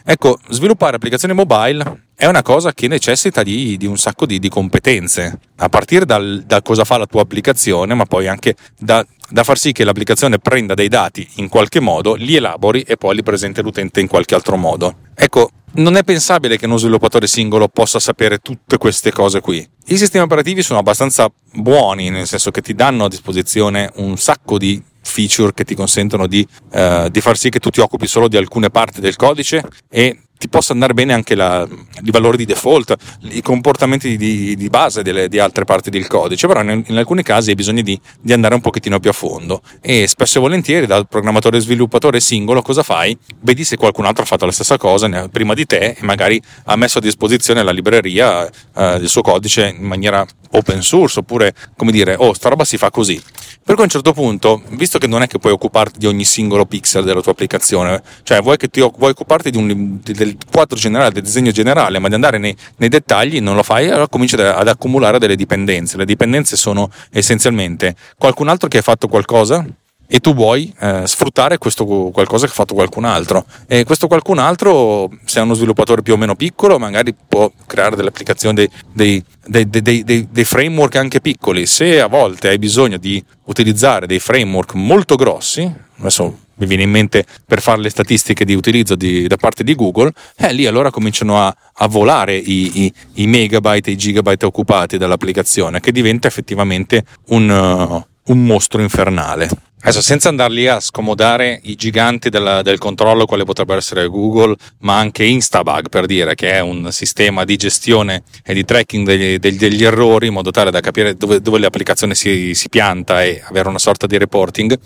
Ecco, 0.06 0.38
sviluppare 0.50 0.98
applicazioni 0.98 1.34
mobile 1.34 2.08
è 2.14 2.26
una 2.26 2.42
cosa 2.42 2.74
che 2.74 2.88
necessita 2.88 3.42
di, 3.42 3.78
di 3.78 3.86
un 3.86 3.98
sacco 3.98 4.26
di, 4.26 4.38
di, 4.38 4.50
competenze, 4.50 5.40
a 5.58 5.70
partire 5.70 6.06
dal, 6.06 6.44
da 6.46 6.62
cosa 6.62 6.84
fa 6.84 6.98
la 6.98 7.06
tua 7.06 7.22
applicazione, 7.22 7.94
ma 7.94 8.06
poi 8.06 8.28
anche 8.28 8.56
da, 8.78 9.06
da, 9.30 9.44
far 9.44 9.58
sì 9.58 9.72
che 9.72 9.86
l'applicazione 9.86 10.40
prenda 10.40 10.74
dei 10.74 10.90
dati 10.90 11.28
in 11.36 11.48
qualche 11.48 11.80
modo, 11.80 12.16
li 12.16 12.36
elabori 12.36 12.82
e 12.82 12.98
poi 12.98 13.16
li 13.16 13.24
presenti 13.24 13.62
all'utente 13.62 14.02
in 14.02 14.08
qualche 14.08 14.36
altro 14.36 14.58
modo. 14.58 14.96
Ecco, 15.16 15.50
non 15.76 15.96
è 15.96 16.04
pensabile 16.04 16.58
che 16.58 16.66
uno 16.66 16.78
sviluppatore 16.78 17.26
singolo 17.26 17.68
possa 17.68 18.00
sapere 18.00 18.40
tutte 18.40 18.78
queste 18.78 19.12
cose 19.12 19.40
qui. 19.40 19.68
I 19.86 19.98
sistemi 19.98 20.26
operativi 20.26 20.62
sono 20.62 20.80
abbastanza 20.80 21.32
buoni, 21.54 22.10
nel 22.10 22.28
senso 22.28 22.52
che 22.52 22.62
ti 22.62 22.74
danno 22.74 23.06
a 23.06 23.10
disposizione 23.10 23.90
un 23.96 24.18
sacco 24.18 24.58
di 24.58 24.82
feature 25.04 25.54
che 25.54 25.64
ti 25.64 25.76
consentono 25.76 26.28
di, 26.28 26.48
uh, 26.72 27.10
di 27.10 27.22
far 27.22 27.38
sì 27.38 27.50
che 27.50 27.60
tu 27.60 27.70
ti 27.70 27.80
occupi 27.80 28.08
solo 28.08 28.28
di 28.28 28.38
alcune 28.38 28.70
parti 28.70 29.02
del 29.02 29.16
codice 29.16 29.64
e 29.90 30.18
ti 30.44 30.50
possa 30.50 30.74
andare 30.74 30.94
bene 30.94 31.14
anche 31.14 31.36
la, 31.36 31.66
i 32.04 32.12
valori 32.12 32.36
di 32.36 32.44
default, 32.44 32.94
i 33.30 33.42
comportamenti 33.42 34.18
di, 34.18 34.58
di 34.58 34.68
base 34.68 35.02
delle, 35.02 35.30
di 35.30 35.40
altre 35.40 35.64
parti 35.64 35.90
del 35.90 36.08
codice, 36.08 36.48
però 36.48 36.62
in, 36.62 36.84
in 36.86 36.98
alcuni 36.98 37.24
casi 37.24 37.52
hai 37.52 37.56
bisogno 37.56 37.82
di, 37.82 37.98
di, 38.20 38.34
andare 38.34 38.54
un 38.54 38.60
pochettino 38.60 39.00
più 39.00 39.10
a 39.10 39.14
fondo 39.14 39.62
e 39.80 40.06
spesso 40.06 40.40
e 40.40 40.42
volentieri 40.42 40.86
dal 40.86 41.08
programmatore 41.08 41.62
sviluppatore 41.62 42.20
singolo 42.20 42.62
cosa 42.62 42.84
fai? 42.84 43.18
Vedi 43.40 43.64
se 43.64 43.78
qualcun 43.78 44.06
altro 44.06 44.24
ha 44.24 44.26
fatto 44.26 44.46
la 44.46 44.52
stessa 44.52 44.78
cosa 44.78 45.30
prima 45.30 45.54
di 45.54 45.66
te 45.66 45.96
e 45.98 45.98
magari 46.02 46.42
ha 46.66 46.76
messo 46.76 46.98
a 46.98 47.02
disposizione 47.02 47.64
la 47.64 47.72
libreria 47.72 48.46
eh, 48.46 48.52
del 49.00 49.08
suo 49.08 49.22
codice 49.22 49.74
in 49.78 49.86
maniera 49.86 50.26
open 50.52 50.82
source 50.82 51.20
oppure 51.20 51.54
come 51.78 51.92
dire 51.92 52.16
oh 52.18 52.34
sta 52.34 52.50
roba 52.50 52.66
si 52.66 52.78
fa 52.78 52.92
così 52.92 53.22
Per 53.66 53.76
cui 53.76 53.84
a 53.84 53.88
un 53.88 53.90
certo 53.90 54.12
punto, 54.12 54.62
visto 54.72 55.00
che 55.00 55.08
non 55.08 55.22
è 55.22 55.28
che 55.28 55.40
puoi 55.40 55.54
occuparti 55.54 55.98
di 55.98 56.06
ogni 56.06 56.26
singolo 56.26 56.66
pixel 56.66 57.06
della 57.06 57.22
tua 57.22 57.32
applicazione, 57.32 58.04
cioè 58.24 58.42
vuoi, 58.42 58.58
ti, 58.58 58.82
vuoi 58.82 59.12
occuparti 59.12 59.52
un, 59.56 60.00
del 60.04 60.36
quadro 60.52 60.78
generale, 60.78 61.12
del 61.14 61.24
disegno 61.24 61.52
generale, 61.52 61.98
ma 62.00 62.10
di 62.10 62.14
andare 62.14 62.38
nei, 62.38 62.54
nei 62.78 62.90
dettagli 62.90 63.40
non 63.40 63.56
lo 63.56 63.64
fai, 63.64 63.88
allora 63.88 64.10
cominci 64.10 64.36
ad, 64.36 64.42
ad 64.42 64.68
accumulare 64.68 65.18
delle 65.18 65.38
dipendenze. 65.38 65.96
Le 65.96 66.04
dipendenze 66.04 66.58
sono 66.58 66.92
essenzialmente 67.10 67.96
qualcun 68.18 68.50
altro 68.50 68.68
che 68.68 68.80
ha 68.80 68.82
fatto 68.82 69.08
qualcosa 69.08 69.66
e 70.06 70.20
tu 70.20 70.34
vuoi 70.34 70.72
eh, 70.80 71.04
sfruttare 71.06 71.58
questo 71.58 71.86
qualcosa 71.86 72.46
che 72.46 72.52
ha 72.52 72.56
fatto 72.56 72.74
qualcun 72.74 73.06
altro 73.06 73.46
e 73.66 73.84
questo 73.84 74.08
qualcun 74.08 74.38
altro 74.38 75.10
se 75.26 75.40
è 75.40 75.42
uno 75.42 75.54
sviluppatore 75.54 76.02
più 76.02 76.14
o 76.14 76.18
meno 76.18 76.36
piccolo 76.36 76.78
magari 76.78 77.16
può 77.16 77.52
creare 77.66 77.96
delle 77.96 78.10
applicazioni 78.10 78.54
dei, 78.54 78.70
dei, 78.92 79.24
dei, 79.46 79.68
dei, 79.68 80.44
framework 80.46 80.96
anche 80.96 81.20
piccoli 81.20 81.66
se 81.66 82.00
a 82.00 82.08
volte 82.08 82.48
hai 82.48 82.58
bisogno 82.58 82.98
di 82.98 83.24
utilizzare 83.46 84.08
dei 84.08 84.20
framework 84.20 84.74
molto 84.76 85.16
grossi 85.16 85.70
adesso 85.98 86.38
mi 86.56 86.68
viene 86.68 86.84
in 86.84 86.92
mente 86.92 87.26
per 87.46 87.62
fare 87.62 87.82
le 87.82 87.90
statistiche 87.90 88.46
di 88.46 88.54
utilizzo 88.54 88.96
di, 88.96 89.28
da 89.28 89.38
parte 89.38 89.64
di 89.64 89.74
Google, 89.76 90.12
eh, 90.38 90.54
lì 90.54 90.66
allora 90.66 90.92
cominciano 90.92 91.40
a, 91.40 91.56
a 91.74 91.88
volare 91.88 92.36
i, 92.36 92.84
i, 92.84 92.94
i, 93.16 93.28
megabyte 93.28 93.90
e 93.90 93.94
i 93.94 93.98
gigabyte 93.98 94.46
occupati 94.46 94.98
dall'applicazione, 94.98 95.80
che 95.80 95.92
diventa 95.92 96.28
effettivamente 96.28 97.06
un, 97.30 97.50
uh, 97.50 98.32
un 98.32 98.46
mostro 98.46 98.82
infernale. 98.82 99.50
Adesso 99.86 100.02
senza 100.02 100.30
andarli 100.30 100.66
a 100.68 100.80
scomodare 100.80 101.60
i 101.64 101.76
giganti 101.76 102.30
del, 102.30 102.62
del, 102.64 102.78
controllo, 102.78 103.26
quale 103.26 103.44
potrebbe 103.44 103.76
essere 103.76 104.08
Google, 104.08 104.56
ma 104.80 104.98
anche 104.98 105.26
Instabug 105.26 105.90
per 105.90 106.06
dire 106.06 106.36
che 106.36 106.52
è 106.52 106.62
un 106.62 106.90
sistema 106.94 107.44
di 107.44 107.58
gestione 107.58 108.24
e 108.46 108.54
di 108.54 108.64
tracking 108.64 109.06
degli, 109.06 109.38
degli, 109.40 109.58
degli 109.58 109.84
errori 109.84 110.28
in 110.28 110.34
modo 110.34 110.52
tale 110.52 110.72
da 110.72 110.80
capire 110.80 111.16
dove, 111.16 111.42
dove 111.42 111.60
l'applicazione 111.60 112.16
si, 112.16 112.54
si, 112.54 112.70
pianta 112.70 113.24
e 113.24 113.44
avere 113.46 113.68
una 113.68 113.78
sorta 113.78 114.08
di 114.08 114.18
reporting. 114.18 114.80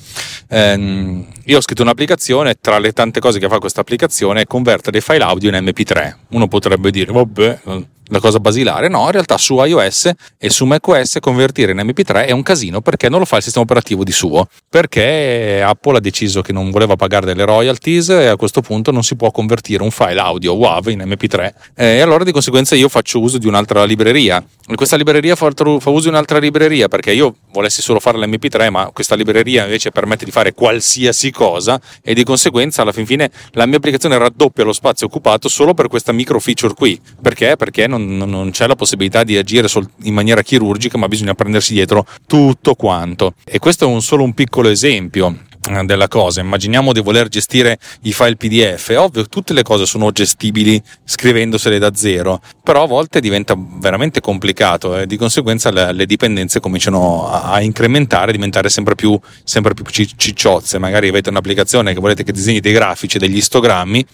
Ehm, 0.49 1.27
io 1.45 1.57
ho 1.57 1.61
scritto 1.61 1.83
un'applicazione, 1.83 2.55
tra 2.59 2.79
le 2.79 2.91
tante 2.91 3.19
cose 3.19 3.37
che 3.37 3.47
fa 3.47 3.59
questa 3.59 3.81
applicazione 3.81 4.41
è 4.41 4.45
convertere 4.47 4.97
i 4.97 5.01
file 5.01 5.23
audio 5.23 5.55
in 5.55 5.63
MP3. 5.63 6.15
Uno 6.29 6.47
potrebbe 6.47 6.89
dire, 6.89 7.11
vabbè, 7.11 7.59
la 8.07 8.19
cosa 8.19 8.39
basilare. 8.39 8.87
No, 8.87 9.05
in 9.05 9.11
realtà 9.11 9.37
su 9.37 9.61
iOS 9.63 10.11
e 10.37 10.49
su 10.49 10.65
macOS 10.65 11.17
convertire 11.19 11.71
in 11.71 11.79
MP3 11.79 12.27
è 12.27 12.31
un 12.31 12.43
casino 12.43 12.81
perché 12.81 13.09
non 13.09 13.19
lo 13.19 13.25
fa 13.25 13.37
il 13.37 13.43
sistema 13.43 13.63
operativo 13.63 14.03
di 14.03 14.11
suo. 14.11 14.47
Perché 14.69 15.61
Apple 15.63 15.97
ha 15.97 15.99
deciso 15.99 16.41
che 16.41 16.53
non 16.53 16.71
voleva 16.71 16.95
pagare 16.95 17.25
delle 17.25 17.45
royalties 17.45 18.09
e 18.09 18.27
a 18.27 18.35
questo 18.35 18.61
punto 18.61 18.91
non 18.91 19.03
si 19.03 19.15
può 19.15 19.31
convertire 19.31 19.83
un 19.83 19.91
file 19.91 20.19
audio 20.19 20.53
WAV 20.53 20.87
in 20.89 20.99
MP3. 20.99 21.53
E 21.75 22.01
allora 22.01 22.23
di 22.23 22.31
conseguenza 22.31 22.75
io 22.75 22.89
faccio 22.89 23.19
uso 23.19 23.37
di 23.37 23.47
un'altra 23.47 23.83
libreria. 23.83 24.43
Questa 24.75 24.97
libreria 24.97 25.35
fa, 25.35 25.49
fa 25.55 25.89
uso 25.89 26.03
di 26.03 26.09
un'altra 26.09 26.39
libreria 26.39 26.87
perché 26.87 27.11
io 27.13 27.35
volessi 27.51 27.81
solo 27.81 27.99
fare 27.99 28.17
l'MP3, 28.17 28.69
ma 28.69 28.91
questa 28.93 29.15
libreria 29.15 29.63
invece 29.63 29.91
permette 29.91 30.25
di 30.25 30.31
fare 30.31 30.53
qualsiasi 30.53 31.31
cosa 31.31 31.79
e 32.01 32.13
di 32.13 32.23
conseguenza 32.23 32.81
alla 32.81 32.91
fin 32.91 33.05
fine 33.05 33.31
la 33.51 33.65
mia 33.65 33.77
applicazione 33.77 34.17
raddoppia 34.17 34.63
lo 34.63 34.73
spazio 34.73 35.07
occupato 35.07 35.47
solo 35.47 35.73
per 35.73 35.87
questa 35.87 36.11
micro 36.11 36.39
feature 36.39 36.73
qui. 36.73 36.99
Perché? 37.21 37.55
Perché 37.55 37.87
non 37.87 38.17
non, 38.17 38.51
c'è 38.51 38.67
la 38.67 38.75
possibilità 38.75 39.23
di 39.23 39.37
agire 39.37 39.67
sol- 39.67 39.89
in 40.03 40.13
maniera 40.13 40.41
chirurgica, 40.41 40.97
ma 40.97 41.07
bisogna 41.07 41.33
prendersi 41.33 41.73
dietro 41.73 42.05
tutto 42.25 42.75
quanto. 42.75 43.33
E 43.43 43.59
questo 43.59 43.85
è 43.85 43.87
un, 43.87 44.01
solo 44.01 44.23
un 44.23 44.33
piccolo 44.33 44.69
esempio 44.69 45.45
della 45.85 46.07
cosa. 46.07 46.41
Immaginiamo 46.41 46.93
di 46.93 47.01
voler 47.01 47.27
gestire 47.27 47.77
i 48.01 48.13
file 48.13 48.35
PDF. 48.35 48.89
È 48.89 48.99
ovvio 48.99 49.23
che 49.23 49.29
tutte 49.29 49.53
le 49.53 49.63
cose 49.63 49.85
sono 49.85 50.11
gestibili 50.11 50.81
scrivendosele 51.03 51.79
da 51.79 51.93
zero, 51.93 52.41
però 52.63 52.83
a 52.83 52.87
volte 52.87 53.19
diventa 53.19 53.55
veramente 53.57 54.21
complicato 54.21 54.97
e 54.97 55.05
di 55.05 55.17
conseguenza 55.17 55.71
le, 55.71 55.91
le 55.93 56.05
dipendenze 56.05 56.59
cominciano 56.59 57.29
a, 57.29 57.51
a, 57.51 57.61
incrementare, 57.61 58.29
a 58.29 58.33
diventare 58.33 58.69
sempre 58.69 58.95
più, 58.95 59.19
sempre 59.43 59.73
più 59.73 59.83
cicciozze. 59.85 60.77
Magari 60.77 61.09
avete 61.09 61.29
un'applicazione 61.29 61.93
che 61.93 61.99
volete 61.99 62.23
che 62.23 62.31
disegni 62.31 62.59
dei 62.59 62.73
grafici, 62.73 63.17
degli 63.17 63.37
istogrammi 63.37 64.05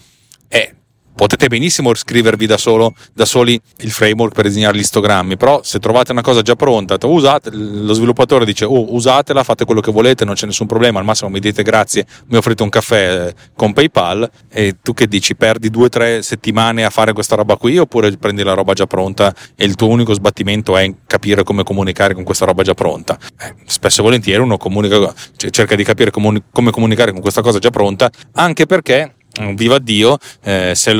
e 0.48 0.76
potete 1.16 1.48
benissimo 1.48 1.94
scrivervi 1.94 2.46
da, 2.46 2.58
solo, 2.58 2.94
da 3.14 3.26
soli 3.26 3.60
il 3.78 3.92
framework 3.92 4.34
per 4.34 4.46
disegnare 4.46 4.78
gli 4.78 4.82
istogrammi, 4.82 5.38
però 5.38 5.62
se 5.64 5.80
trovate 5.80 6.12
una 6.12 6.22
cosa 6.22 6.42
già 6.42 6.56
pronta, 6.56 6.98
usate, 7.02 7.50
lo 7.52 7.94
sviluppatore 7.94 8.46
dice 8.46 8.66
oh, 8.66 8.94
usatela, 8.94 9.44
fate 9.44 9.66
quello 9.66 9.82
che 9.82 9.92
volete, 9.92 10.26
non 10.26 10.36
c'è 10.36 10.46
nessun 10.46 10.68
problema, 10.68 11.00
al 11.00 11.06
massimo 11.06 11.30
mi 11.30 11.40
dite 11.40 11.64
grazie, 11.64 12.06
mi 12.28 12.38
offrite 12.38 12.64
un 12.64 12.70
caffè 12.70 13.28
eh, 13.28 13.34
con 13.56 13.74
PayPal 13.74 14.30
e 14.50 14.78
tu 14.82 14.94
che 14.94 15.08
dici 15.08 15.36
perdi 15.36 15.70
due 15.70 15.86
o 15.86 15.90
tre 15.90 16.22
settimane 16.22 16.84
a 16.84 16.90
fare 16.90 17.14
questa 17.14 17.36
roba 17.36 17.58
qui 17.58 17.78
oppure 17.78 18.12
prendi 18.18 18.44
la 18.44 18.54
roba 18.54 18.74
già 18.74 18.86
pronta 18.86 19.34
e 19.56 19.66
il 19.66 19.76
tuo 19.76 19.88
unico 19.88 20.14
sbattimento 20.14 20.78
è 20.78 20.92
capire 21.06 21.44
come 21.44 21.64
comunicare 21.64 22.14
con 22.14 22.24
questa 22.24 22.46
roba 22.46 22.64
già 22.64 22.74
pronta. 22.74 23.18
Eh, 23.40 23.56
spesso 23.66 24.02
e 24.02 24.04
volentieri 24.04 24.42
uno 24.42 24.58
comunica, 24.58 25.14
cerca 25.50 25.76
di 25.76 25.84
capire 25.84 26.12
come 26.12 26.42
comunicare 26.52 27.12
con 27.12 27.22
questa 27.22 27.42
cosa 27.42 27.60
già 27.60 27.70
pronta, 27.70 28.10
anche 28.34 28.66
perché 28.66 29.16
viva 29.56 29.80
Dio, 29.80 30.18
eh, 30.44 30.74
se, 30.76 30.96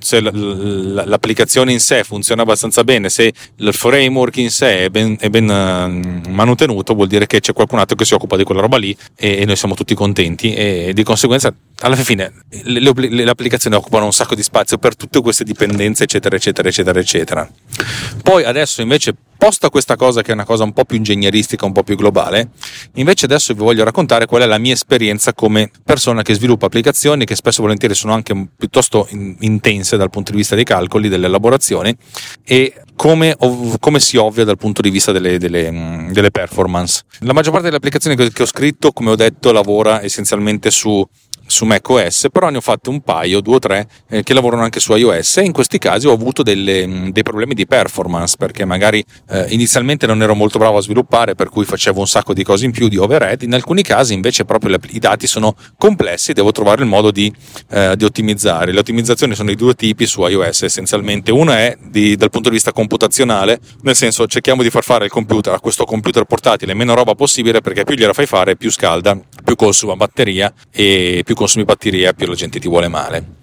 se 0.00 0.20
l'applicazione 0.20 1.72
in 1.72 1.80
sé 1.80 2.04
funziona 2.04 2.42
abbastanza 2.42 2.84
bene, 2.84 3.08
se 3.08 3.32
il 3.56 3.72
framework 3.72 4.36
in 4.36 4.50
sé 4.50 4.84
è 4.84 4.88
ben, 4.90 5.16
è 5.18 5.28
ben 5.30 5.48
uh, 5.48 6.30
manutenuto, 6.30 6.94
vuol 6.94 7.06
dire 7.08 7.26
che 7.26 7.40
c'è 7.40 7.52
qualcun 7.52 7.78
altro 7.78 7.96
che 7.96 8.04
si 8.04 8.14
occupa 8.14 8.36
di 8.36 8.44
quella 8.44 8.60
roba 8.60 8.76
lì 8.76 8.96
e, 9.16 9.38
e 9.40 9.44
noi 9.44 9.56
siamo 9.56 9.74
tutti 9.74 9.94
contenti 9.94 10.54
e 10.54 10.92
di 10.94 11.02
conseguenza 11.02 11.52
alla 11.80 11.96
fine 11.96 12.32
le, 12.64 12.80
le, 12.80 12.92
le, 12.94 13.30
applicazioni 13.30 13.76
occupano 13.76 14.04
un 14.04 14.12
sacco 14.12 14.34
di 14.34 14.42
spazio 14.42 14.78
per 14.78 14.96
tutte 14.96 15.20
queste 15.20 15.44
dipendenze 15.44 16.04
eccetera 16.04 16.36
eccetera 16.36 16.68
eccetera 16.68 16.98
eccetera. 16.98 17.48
Poi 18.22 18.44
adesso 18.44 18.82
invece 18.82 19.14
posta 19.38 19.70
questa 19.70 19.96
cosa 19.96 20.22
che 20.22 20.32
è 20.32 20.34
una 20.34 20.44
cosa 20.44 20.64
un 20.64 20.72
po' 20.72 20.84
più 20.84 20.96
ingegneristica 20.96 21.64
un 21.64 21.72
po' 21.72 21.84
più 21.84 21.96
globale 21.96 22.50
invece 22.94 23.24
adesso 23.26 23.54
vi 23.54 23.60
voglio 23.60 23.84
raccontare 23.84 24.26
qual 24.26 24.42
è 24.42 24.46
la 24.46 24.58
mia 24.58 24.72
esperienza 24.72 25.32
come 25.32 25.70
persona 25.84 26.22
che 26.22 26.34
sviluppa 26.34 26.66
applicazioni 26.66 27.24
che 27.24 27.36
spesso 27.36 27.60
e 27.60 27.62
volentieri 27.62 27.94
sono 27.94 28.12
anche 28.12 28.48
piuttosto 28.56 29.06
in, 29.10 29.36
intense 29.40 29.96
dal 29.96 30.10
punto 30.10 30.32
di 30.32 30.38
vista 30.38 30.54
dei 30.54 30.64
calcoli 30.64 31.08
delle 31.08 31.26
elaborazioni 31.26 31.96
e 32.44 32.74
come, 32.96 33.36
come, 33.78 34.00
si 34.00 34.16
ovvia 34.16 34.44
dal 34.44 34.56
punto 34.56 34.82
di 34.82 34.90
vista 34.90 35.12
delle, 35.12 35.38
delle, 35.38 36.08
delle 36.10 36.32
performance. 36.32 37.04
La 37.20 37.32
maggior 37.32 37.52
parte 37.52 37.66
delle 37.66 37.76
applicazioni 37.76 38.16
che 38.16 38.42
ho 38.42 38.46
scritto 38.46 38.90
come 38.90 39.10
ho 39.10 39.14
detto 39.14 39.52
lavora 39.52 40.02
essenzialmente 40.02 40.72
su 40.72 41.06
su 41.48 41.64
macOS, 41.64 42.28
però 42.30 42.50
ne 42.50 42.58
ho 42.58 42.60
fatto 42.60 42.90
un 42.90 43.00
paio, 43.00 43.40
due 43.40 43.56
o 43.56 43.58
tre, 43.58 43.88
eh, 44.08 44.22
che 44.22 44.34
lavorano 44.34 44.62
anche 44.62 44.80
su 44.80 44.94
iOS. 44.94 45.38
E 45.38 45.44
in 45.44 45.52
questi 45.52 45.78
casi 45.78 46.06
ho 46.06 46.12
avuto 46.12 46.42
delle, 46.42 46.86
mm, 46.86 47.08
dei 47.08 47.22
problemi 47.22 47.54
di 47.54 47.66
performance 47.66 48.36
perché 48.38 48.64
magari 48.64 49.04
eh, 49.30 49.46
inizialmente 49.48 50.06
non 50.06 50.22
ero 50.22 50.34
molto 50.34 50.58
bravo 50.58 50.78
a 50.78 50.82
sviluppare, 50.82 51.34
per 51.34 51.48
cui 51.48 51.64
facevo 51.64 52.00
un 52.00 52.06
sacco 52.06 52.34
di 52.34 52.44
cose 52.44 52.64
in 52.64 52.70
più 52.70 52.88
di 52.88 52.96
overhead, 52.96 53.42
in 53.42 53.54
alcuni 53.54 53.82
casi 53.82 54.14
invece 54.14 54.44
proprio 54.44 54.76
i 54.90 54.98
dati 54.98 55.26
sono 55.26 55.56
complessi, 55.76 56.32
devo 56.32 56.52
trovare 56.52 56.82
il 56.82 56.88
modo 56.88 57.10
di, 57.10 57.32
eh, 57.70 57.94
di, 57.96 58.04
ottimizzare. 58.04 58.72
Le 58.72 58.80
ottimizzazioni 58.80 59.34
sono 59.34 59.48
di 59.48 59.56
due 59.56 59.74
tipi 59.74 60.06
su 60.06 60.22
iOS 60.22 60.62
essenzialmente, 60.62 61.32
una 61.32 61.58
è 61.58 61.76
di, 61.80 62.16
dal 62.16 62.30
punto 62.30 62.48
di 62.48 62.54
vista 62.54 62.72
computazionale, 62.72 63.58
nel 63.82 63.96
senso 63.96 64.26
cerchiamo 64.26 64.62
di 64.62 64.70
far 64.70 64.84
fare 64.84 65.06
il 65.06 65.10
computer 65.10 65.54
a 65.54 65.60
questo 65.60 65.84
computer 65.84 66.24
portatile 66.24 66.74
meno 66.74 66.94
roba 66.94 67.14
possibile 67.14 67.60
perché 67.60 67.84
più 67.84 67.96
gliela 67.96 68.12
fai 68.12 68.26
fare 68.26 68.56
più 68.56 68.70
scalda, 68.70 69.18
più 69.44 69.56
consuma 69.56 69.96
batteria 69.96 70.52
e 70.70 71.22
più 71.24 71.34
consumi 71.38 71.64
batteria 71.64 72.12
più 72.12 72.26
la 72.26 72.34
gente 72.34 72.58
ti 72.58 72.68
vuole 72.68 72.88
male. 72.88 73.36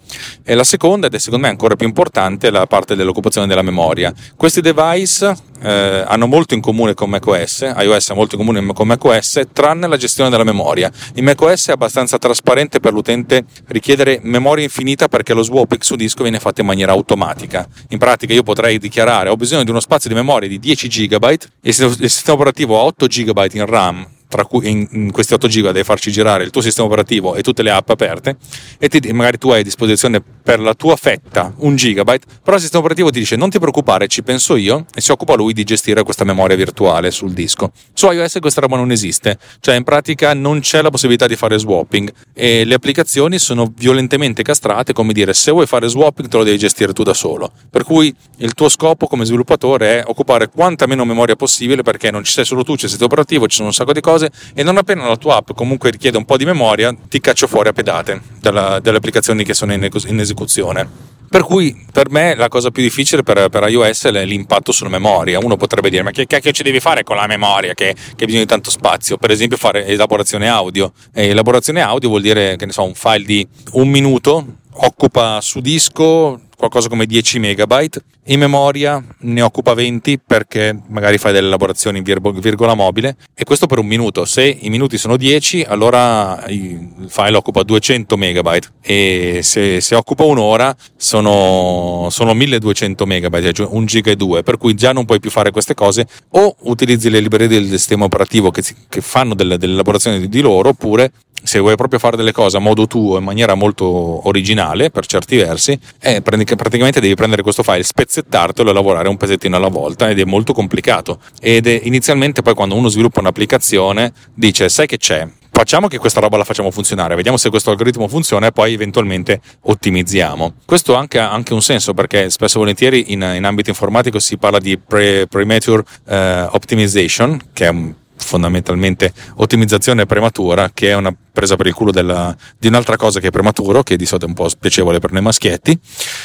E 0.44 0.54
la 0.54 0.64
seconda, 0.64 1.08
ed 1.08 1.14
è 1.16 1.18
secondo 1.18 1.46
me 1.46 1.52
ancora 1.52 1.76
più 1.76 1.88
importante, 1.88 2.48
è 2.48 2.52
la 2.52 2.68
parte 2.68 2.96
dell'occupazione 2.96 3.48
della 3.48 3.64
memoria. 3.64 4.14
Questi 4.36 4.62
device 4.62 5.36
eh, 5.62 6.04
hanno 6.06 6.28
molto 6.28 6.54
in 6.54 6.62
comune 6.62 6.94
con 6.94 7.10
macOS, 7.10 7.74
iOS 7.78 8.10
ha 8.10 8.14
molto 8.14 8.36
in 8.36 8.46
comune 8.46 8.74
con 8.74 8.86
macOS, 8.86 9.42
tranne 9.52 9.88
la 9.88 9.98
gestione 9.98 10.30
della 10.30 10.44
memoria. 10.44 10.92
In 11.16 11.24
macOS 11.24 11.70
è 11.70 11.72
abbastanza 11.72 12.18
trasparente 12.18 12.80
per 12.80 12.94
l'utente 12.94 13.46
richiedere 13.68 14.20
memoria 14.22 14.64
infinita 14.64 15.08
perché 15.08 15.34
lo 15.34 15.42
swapping 15.42 15.82
su 15.82 15.96
disco 15.96 16.22
viene 16.22 16.40
fatto 16.40 16.62
in 16.62 16.68
maniera 16.68 16.92
automatica. 16.92 17.68
In 17.90 17.98
pratica 17.98 18.34
io 18.34 18.44
potrei 18.44 18.78
dichiarare 18.78 19.30
ho 19.30 19.36
bisogno 19.36 19.64
di 19.64 19.72
uno 19.72 19.80
spazio 19.80 20.10
di 20.10 20.16
memoria 20.16 20.48
di 20.48 20.60
10 20.60 20.88
GB 20.88 21.24
e 21.24 21.38
il 21.70 21.74
sistema 21.74 22.36
operativo 22.36 22.78
ha 22.78 22.84
8 22.84 23.08
GB 23.08 23.48
in 23.54 23.66
RAM 23.66 24.08
cui 24.48 24.70
in, 24.70 24.88
in 24.92 25.12
questi 25.12 25.34
8 25.34 25.48
giga 25.48 25.72
devi 25.72 25.86
farci 25.86 26.12
girare 26.12 26.44
il 26.44 26.50
tuo 26.50 26.62
sistema 26.62 26.88
operativo 26.88 27.36
e 27.36 27.42
tutte 27.42 27.64
le 27.64 27.72
app 27.72 27.90
aperte 27.90 28.38
e 28.78 28.88
ti, 28.90 29.12
magari 29.12 29.38
tu 29.38 29.50
hai 29.50 29.62
a 29.62 29.64
disposizione 29.64 30.22
per 30.22 30.60
la 30.60 30.74
tua 30.74 30.96
fetta 30.96 31.54
un 31.58 31.76
gigabyte, 31.76 32.26
però 32.44 32.56
il 32.56 32.62
sistema 32.62 32.84
operativo 32.84 33.10
ti 33.10 33.20
dice 33.20 33.36
non 33.36 33.50
ti 33.50 33.60
preoccupare, 33.60 34.08
ci 34.08 34.24
penso 34.24 34.56
io 34.56 34.86
e 34.94 35.02
si 35.02 35.12
occupa 35.12 35.36
lui 35.36 35.54
di 35.54 35.64
gestire 35.64 36.04
questa 36.04 36.24
memoria 36.24 36.56
virtuale 36.56 37.12
sul 37.12 37.34
disco. 37.34 37.72
Su 37.94 38.12
iOS 38.12 38.38
questa 38.40 38.62
roba 38.62 38.78
non 38.78 38.92
esiste, 38.92 39.38
cioè 39.60 39.76
in 39.76 39.84
pratica 39.84 40.34
non 40.34 40.60
c'è 40.60 40.82
la 40.82 40.90
possibilità 40.90 41.28
di 41.28 41.36
fare 41.36 41.58
swapping 41.58 42.12
e 42.34 42.64
le 42.66 42.74
applicazioni 42.76 43.40
sono 43.40 43.72
violentemente 43.76 44.44
castrate, 44.44 44.94
come 44.94 45.14
dire 45.14 45.34
se 45.34 45.52
vuoi 45.52 45.66
fare 45.66 45.88
swapping 45.88 46.28
te 46.28 46.38
lo 46.38 46.44
devi 46.44 46.58
gestire 46.58 46.94
tu 46.94 47.04
da 47.04 47.14
solo. 47.14 47.52
Per 47.70 47.84
cui 47.84 48.14
il 48.38 48.54
tuo 48.54 48.70
scopo 48.70 49.08
come 49.08 49.26
sviluppatore 49.26 50.00
è 50.00 50.04
occupare 50.06 50.50
quanta 50.50 50.86
meno 50.86 51.06
memoria 51.06 51.36
possibile 51.36 51.82
perché 51.82 52.12
non 52.12 52.24
ci 52.24 52.32
sei 52.32 52.46
solo 52.46 52.64
tu, 52.64 52.76
c'è 52.76 52.84
il 52.84 52.90
sistema 52.90 53.06
operativo, 53.06 53.48
ci 53.48 53.56
sono 53.56 53.70
un 53.70 53.74
sacco 53.74 53.94
di 53.94 54.02
cose 54.02 54.15
cose 54.16 54.32
e 54.54 54.64
non 54.64 54.78
appena 54.78 55.08
la 55.08 55.18
tua 55.18 55.38
app 55.38 55.52
comunque 55.54 55.92
richiede 55.92 56.18
un 56.18 56.26
po' 56.26 56.38
di 56.38 56.46
memoria 56.46 56.96
ti 57.10 57.20
caccio 57.20 57.48
fuori 57.48 57.70
a 57.70 57.74
pedate 57.74 58.22
dalla, 58.40 58.80
dalle 58.80 58.98
applicazioni 58.98 59.44
che 59.44 59.54
sono 59.54 59.74
in, 59.74 59.88
in 60.08 60.20
esecuzione. 60.20 61.14
Per 61.28 61.44
cui 61.44 61.86
per 61.92 62.10
me 62.12 62.36
la 62.36 62.48
cosa 62.48 62.70
più 62.70 62.82
difficile 62.82 63.24
per, 63.24 63.50
per 63.50 63.68
iOS 63.68 64.06
è 64.06 64.26
l'impatto 64.26 64.72
sulla 64.72 64.92
memoria. 64.92 65.40
Uno 65.40 65.58
potrebbe 65.58 65.90
dire: 65.90 66.04
Ma 66.04 66.12
che 66.12 66.28
cacchio 66.28 66.52
ci 66.52 66.64
devi 66.64 66.80
fare 66.80 67.04
con 67.04 67.18
la 67.18 67.28
memoria? 67.28 67.74
Che, 67.74 67.94
che 67.94 68.16
hai 68.20 68.26
bisogno 68.26 68.44
di 68.44 68.50
tanto 68.50 68.70
spazio? 68.70 69.18
Per 69.18 69.32
esempio, 69.32 69.58
fare 69.58 69.86
elaborazione 69.86 70.48
audio. 70.48 70.94
E 71.14 71.28
elaborazione 71.30 71.82
audio 71.82 72.10
vuol 72.10 72.22
dire 72.22 72.56
che 72.56 72.66
ne 72.66 72.72
so, 72.72 72.84
un 72.84 72.94
file 72.94 73.26
di 73.26 73.46
un 73.72 73.90
minuto 73.90 74.46
occupa 74.78 75.40
su 75.42 75.60
disco 75.60 76.40
qualcosa 76.56 76.90
come 76.90 77.06
10 77.06 77.40
megabyte, 77.40 78.02
in 78.26 78.40
memoria 78.40 79.04
ne 79.20 79.42
occupa 79.42 79.74
20 79.74 80.20
perché 80.26 80.76
magari 80.88 81.18
fai 81.18 81.32
delle 81.32 81.48
elaborazioni 81.48 82.00
in 82.00 82.04
virgola 82.04 82.74
mobile. 82.74 83.18
E 83.36 83.44
questo 83.44 83.68
per 83.68 83.78
un 83.78 83.86
minuto. 83.86 84.26
Se 84.26 84.44
i 84.44 84.70
minuti 84.70 84.98
sono 84.98 85.18
10, 85.18 85.64
allora 85.64 86.44
il 86.48 87.06
file 87.08 87.38
occupa 87.38 87.64
200 87.64 88.18
megabyte. 88.18 88.70
E 88.82 89.42
se, 89.44 89.80
se 89.82 89.96
occupa 89.96 90.24
un'ora 90.24 90.76
sono, 90.96 92.08
sono 92.10 92.34
1200 92.34 93.06
megabyte, 93.06 93.54
cioè 93.54 93.68
1 93.70 93.86
giga 93.86 94.12
e 94.12 94.16
2, 94.16 94.44
per 94.44 94.58
cui 94.58 94.74
già 94.74 94.92
non 94.92 95.06
puoi 95.06 95.20
più 95.20 95.30
fare 95.30 95.52
queste 95.52 95.74
cose. 95.74 96.08
O 96.32 96.56
utilizzi 96.62 97.10
le 97.10 97.20
librerie 97.20 97.48
del 97.48 97.68
sistema 97.68 98.06
operativo 98.06 98.50
che, 98.50 98.64
che 98.90 99.02
fanno 99.02 99.36
delle, 99.36 99.58
delle 99.58 99.74
elaborazioni 99.74 100.28
di 100.28 100.42
loro 100.42 100.70
oppure 100.70 101.12
se 101.46 101.60
vuoi 101.60 101.76
proprio 101.76 102.00
fare 102.00 102.18
delle 102.18 102.32
cose 102.32 102.58
a 102.58 102.60
modo 102.60 102.88
tuo 102.88 103.18
in 103.18 103.24
maniera 103.24 103.54
molto 103.54 104.28
originale 104.28 104.90
per 104.90 105.06
certi 105.06 105.38
versi, 105.38 105.78
eh, 106.00 106.22
praticamente 106.22 107.00
devi 107.00 107.16
prendere 107.16 107.44
questo 107.44 107.64
file, 107.64 107.84
spezzettartelo 107.84 108.70
e 108.70 108.74
lavorare 108.74 109.08
un 109.08 109.18
pezzettino 109.18 109.56
alla 109.56 109.68
volta 109.68 110.10
ed 110.10 110.20
è 110.20 110.26
molto 110.26 110.54
complicato. 110.54 111.20
Ed 111.40 111.66
inizialmente 111.68 112.42
poi 112.42 112.54
quando 112.54 112.76
uno 112.76 112.90
sviluppa 112.90 113.20
un'applicazione 113.20 114.12
dice 114.34 114.70
sai 114.70 114.88
che 114.88 114.98
c'è, 114.98 115.28
facciamo 115.52 115.88
che 115.88 115.98
questa 115.98 116.20
roba 116.20 116.36
la 116.36 116.44
facciamo 116.44 116.72
funzionare, 116.72 117.16
vediamo 117.16 117.38
se 117.38 117.50
questo 117.50 117.70
algoritmo 117.70 118.08
funziona 118.08 118.48
e 118.48 118.52
poi 118.52 118.74
eventualmente 118.74 119.40
ottimizziamo. 119.62 120.56
Questo 120.66 120.96
ha 120.96 121.00
anche, 121.00 121.20
anche 121.20 121.54
un 121.54 121.62
senso 121.62 121.94
perché 121.94 122.30
spesso 122.30 122.58
e 122.58 122.60
volentieri 122.60 123.14
in, 123.14 123.22
in 123.36 123.46
ambito 123.46 123.70
informatico 123.70 124.20
si 124.20 124.38
parla 124.38 124.60
di 124.60 124.78
pre, 124.78 125.28
premature 125.28 125.84
uh, 126.06 126.16
optimization, 126.52 127.40
che 127.54 127.66
è 127.66 127.70
un 127.70 127.94
fondamentalmente 128.18 129.14
ottimizzazione 129.36 130.06
prematura, 130.06 130.72
che 130.74 130.90
è 130.90 130.96
una 130.96 131.16
presa 131.36 131.58
per 131.58 131.68
il 131.68 131.74
culo 131.74 131.92
della, 131.92 132.36
di 132.58 132.68
un'altra 132.68 132.96
cosa 132.96 133.20
che 133.20 133.28
è 133.28 133.30
prematuro, 133.30 133.84
che 133.84 133.98
di 133.98 134.06
solito 134.06 134.26
è 134.26 134.30
un 134.30 134.36
po' 134.36 134.48
spiacevole 134.48 135.00
per 135.00 135.12
noi 135.12 135.22
maschietti, 135.22 135.78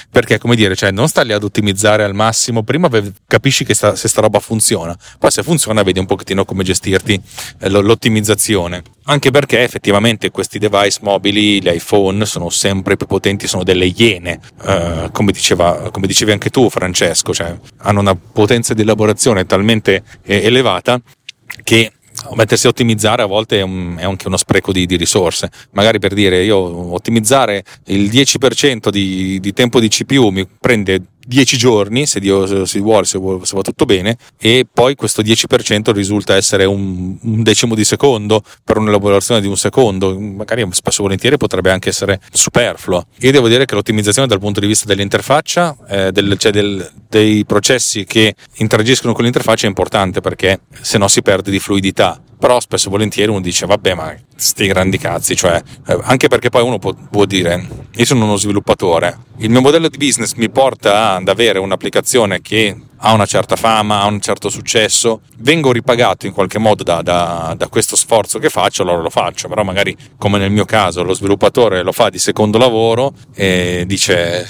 perché 0.09 0.39
come 0.39 0.55
dire, 0.55 0.77
cioè 0.77 0.93
non 0.93 1.09
sta 1.09 1.23
lì 1.23 1.33
ad 1.33 1.43
ottimizzare 1.43 2.05
al 2.05 2.15
massimo, 2.15 2.63
prima 2.63 2.89
capisci 3.27 3.65
che 3.65 3.75
sta, 3.75 3.97
se 3.97 4.09
sta 4.09 4.21
roba 4.21 4.39
funziona, 4.39 4.97
poi 5.19 5.31
se 5.31 5.43
funziona 5.43 5.83
vedi 5.83 5.99
un 5.99 6.07
pochettino 6.07 6.45
come 6.45 6.63
gestirti 6.63 7.21
eh, 7.59 7.69
l'ottimizzazione. 7.69 8.83
Anche 9.05 9.33
perché 9.33 9.63
effettivamente 9.63 10.31
questi 10.31 10.61
device 10.61 11.01
mobili, 11.03 11.61
gli 11.61 11.69
iPhone, 11.69 12.25
sono 12.25 12.49
sempre 12.49 12.97
più 12.97 13.07
potenti, 13.07 13.49
sono 13.49 13.65
delle 13.65 13.87
iene, 13.87 14.39
eh, 14.63 15.09
come, 15.11 15.33
diceva, 15.33 15.91
come 15.91 16.07
dicevi 16.07 16.31
anche 16.31 16.51
tu 16.51 16.71
Francesco, 16.71 17.35
cioè 17.35 17.59
hanno 17.79 17.99
una 17.99 18.15
potenza 18.15 18.73
di 18.73 18.83
elaborazione 18.83 19.47
talmente 19.47 20.05
eh, 20.23 20.45
elevata 20.45 21.01
che 21.63 21.93
mettersi 22.35 22.67
a 22.67 22.71
ottimizzare 22.71 23.23
a 23.23 23.27
volte 23.27 23.61
è, 23.61 23.63
anche 23.63 24.27
uno 24.27 24.37
spreco 24.37 24.73
di, 24.73 24.87
di, 24.87 24.97
risorse. 24.97 25.51
Magari 25.73 25.99
per 25.99 26.15
dire 26.15 26.43
io 26.43 26.57
ottimizzare 26.93 27.65
il 27.87 28.09
10% 28.09 28.91
di, 28.91 29.39
di 29.41 29.53
tempo 29.53 29.81
di 29.81 29.89
CPU 29.89 30.29
mi 30.29 30.47
prende 30.47 31.03
10 31.27 31.57
giorni, 31.57 32.07
se 32.07 32.21
Dio 32.21 32.65
si 32.67 32.81
vuole, 32.81 33.05
se, 33.05 33.19
va 33.19 33.63
tutto 33.63 33.85
bene, 33.85 34.17
e 34.39 34.67
poi 34.71 34.95
questo 34.95 35.23
10% 35.23 35.93
risulta 35.93 36.37
essere 36.37 36.65
un, 36.65 37.17
un, 37.21 37.43
decimo 37.43 37.75
di 37.75 37.85
secondo 37.85 38.43
per 38.65 38.79
un'elaborazione 38.79 39.41
di 39.41 39.47
un 39.47 39.57
secondo, 39.57 40.19
magari 40.19 40.67
spesso 40.71 41.03
volentieri 41.03 41.37
potrebbe 41.37 41.71
anche 41.71 41.89
essere 41.89 42.21
superfluo. 42.33 43.07
Io 43.21 43.33
devo 43.33 43.49
dire 43.49 43.65
che 43.65 43.75
l'ottimizzazione 43.75 44.29
dal 44.29 44.39
punto 44.39 44.61
di 44.61 44.67
vista 44.67 44.87
dell'interfaccia, 44.87 45.77
eh, 45.89 46.13
del, 46.13 46.37
cioè 46.39 46.53
del, 46.53 46.91
dei 47.09 47.45
processi 47.45 48.05
che 48.05 48.35
interagiscono 48.57 49.13
con 49.13 49.25
l'interfaccia 49.25 49.67
è 49.67 49.69
importante 49.69 50.21
perché 50.21 50.61
se 50.81 50.99
no 50.99 51.09
si 51.09 51.23
perde 51.23 51.51
di 51.51 51.59
fluidità 51.59 52.21
però 52.41 52.59
spesso 52.59 52.89
e 52.89 52.91
volentieri 52.91 53.31
uno 53.31 53.41
dice 53.41 53.67
vabbè 53.67 53.95
ma 53.95 54.15
sti 54.35 54.67
grandi 54.67 54.99
cazzi 54.99 55.37
cioè 55.37 55.63
eh, 55.87 55.99
anche 56.03 56.29
perché 56.29 56.49
poi 56.49 56.63
uno 56.63 56.79
può, 56.79 56.95
può, 56.95 57.27
dire 57.27 57.69
io 57.93 58.05
sono 58.05 58.25
uno 58.25 58.37
sviluppatore 58.37 59.19
il 59.39 59.51
mio 59.51 59.61
modello 59.61 59.89
di 59.89 59.99
business 59.99 60.33
mi 60.35 60.51
porta 60.51 61.15
ad 61.17 61.29
avere 61.29 61.59
un'applicazione 61.59 62.41
che 62.41 62.77
ha 63.03 63.13
una 63.13 63.27
certa 63.27 63.57
fama, 63.57 64.03
ha 64.03 64.07
un 64.07 64.21
certo 64.21 64.49
successo, 64.51 65.23
vengo 65.39 65.73
ripagato 65.73 66.27
in 66.27 66.33
qualche 66.33 66.59
modo 66.59 66.83
da, 66.83 67.01
da, 67.03 67.55
da, 67.57 67.69
questo 67.69 67.97
sforzo 67.97 68.39
che 68.39 68.51
faccio, 68.51 68.83
allora 68.83 69.01
lo 69.01 69.11
faccio, 69.11 69.49
però 69.49 69.63
magari 69.63 69.97
come 70.19 70.39
nel 70.39 70.51
mio 70.51 70.67
caso 70.67 71.03
lo 71.03 71.15
sviluppatore 71.15 71.83
lo 71.83 71.93
fa 71.93 72.11
di 72.11 72.19
secondo 72.19 72.59
lavoro 72.59 73.15
e 73.35 73.85
dice 73.87 74.47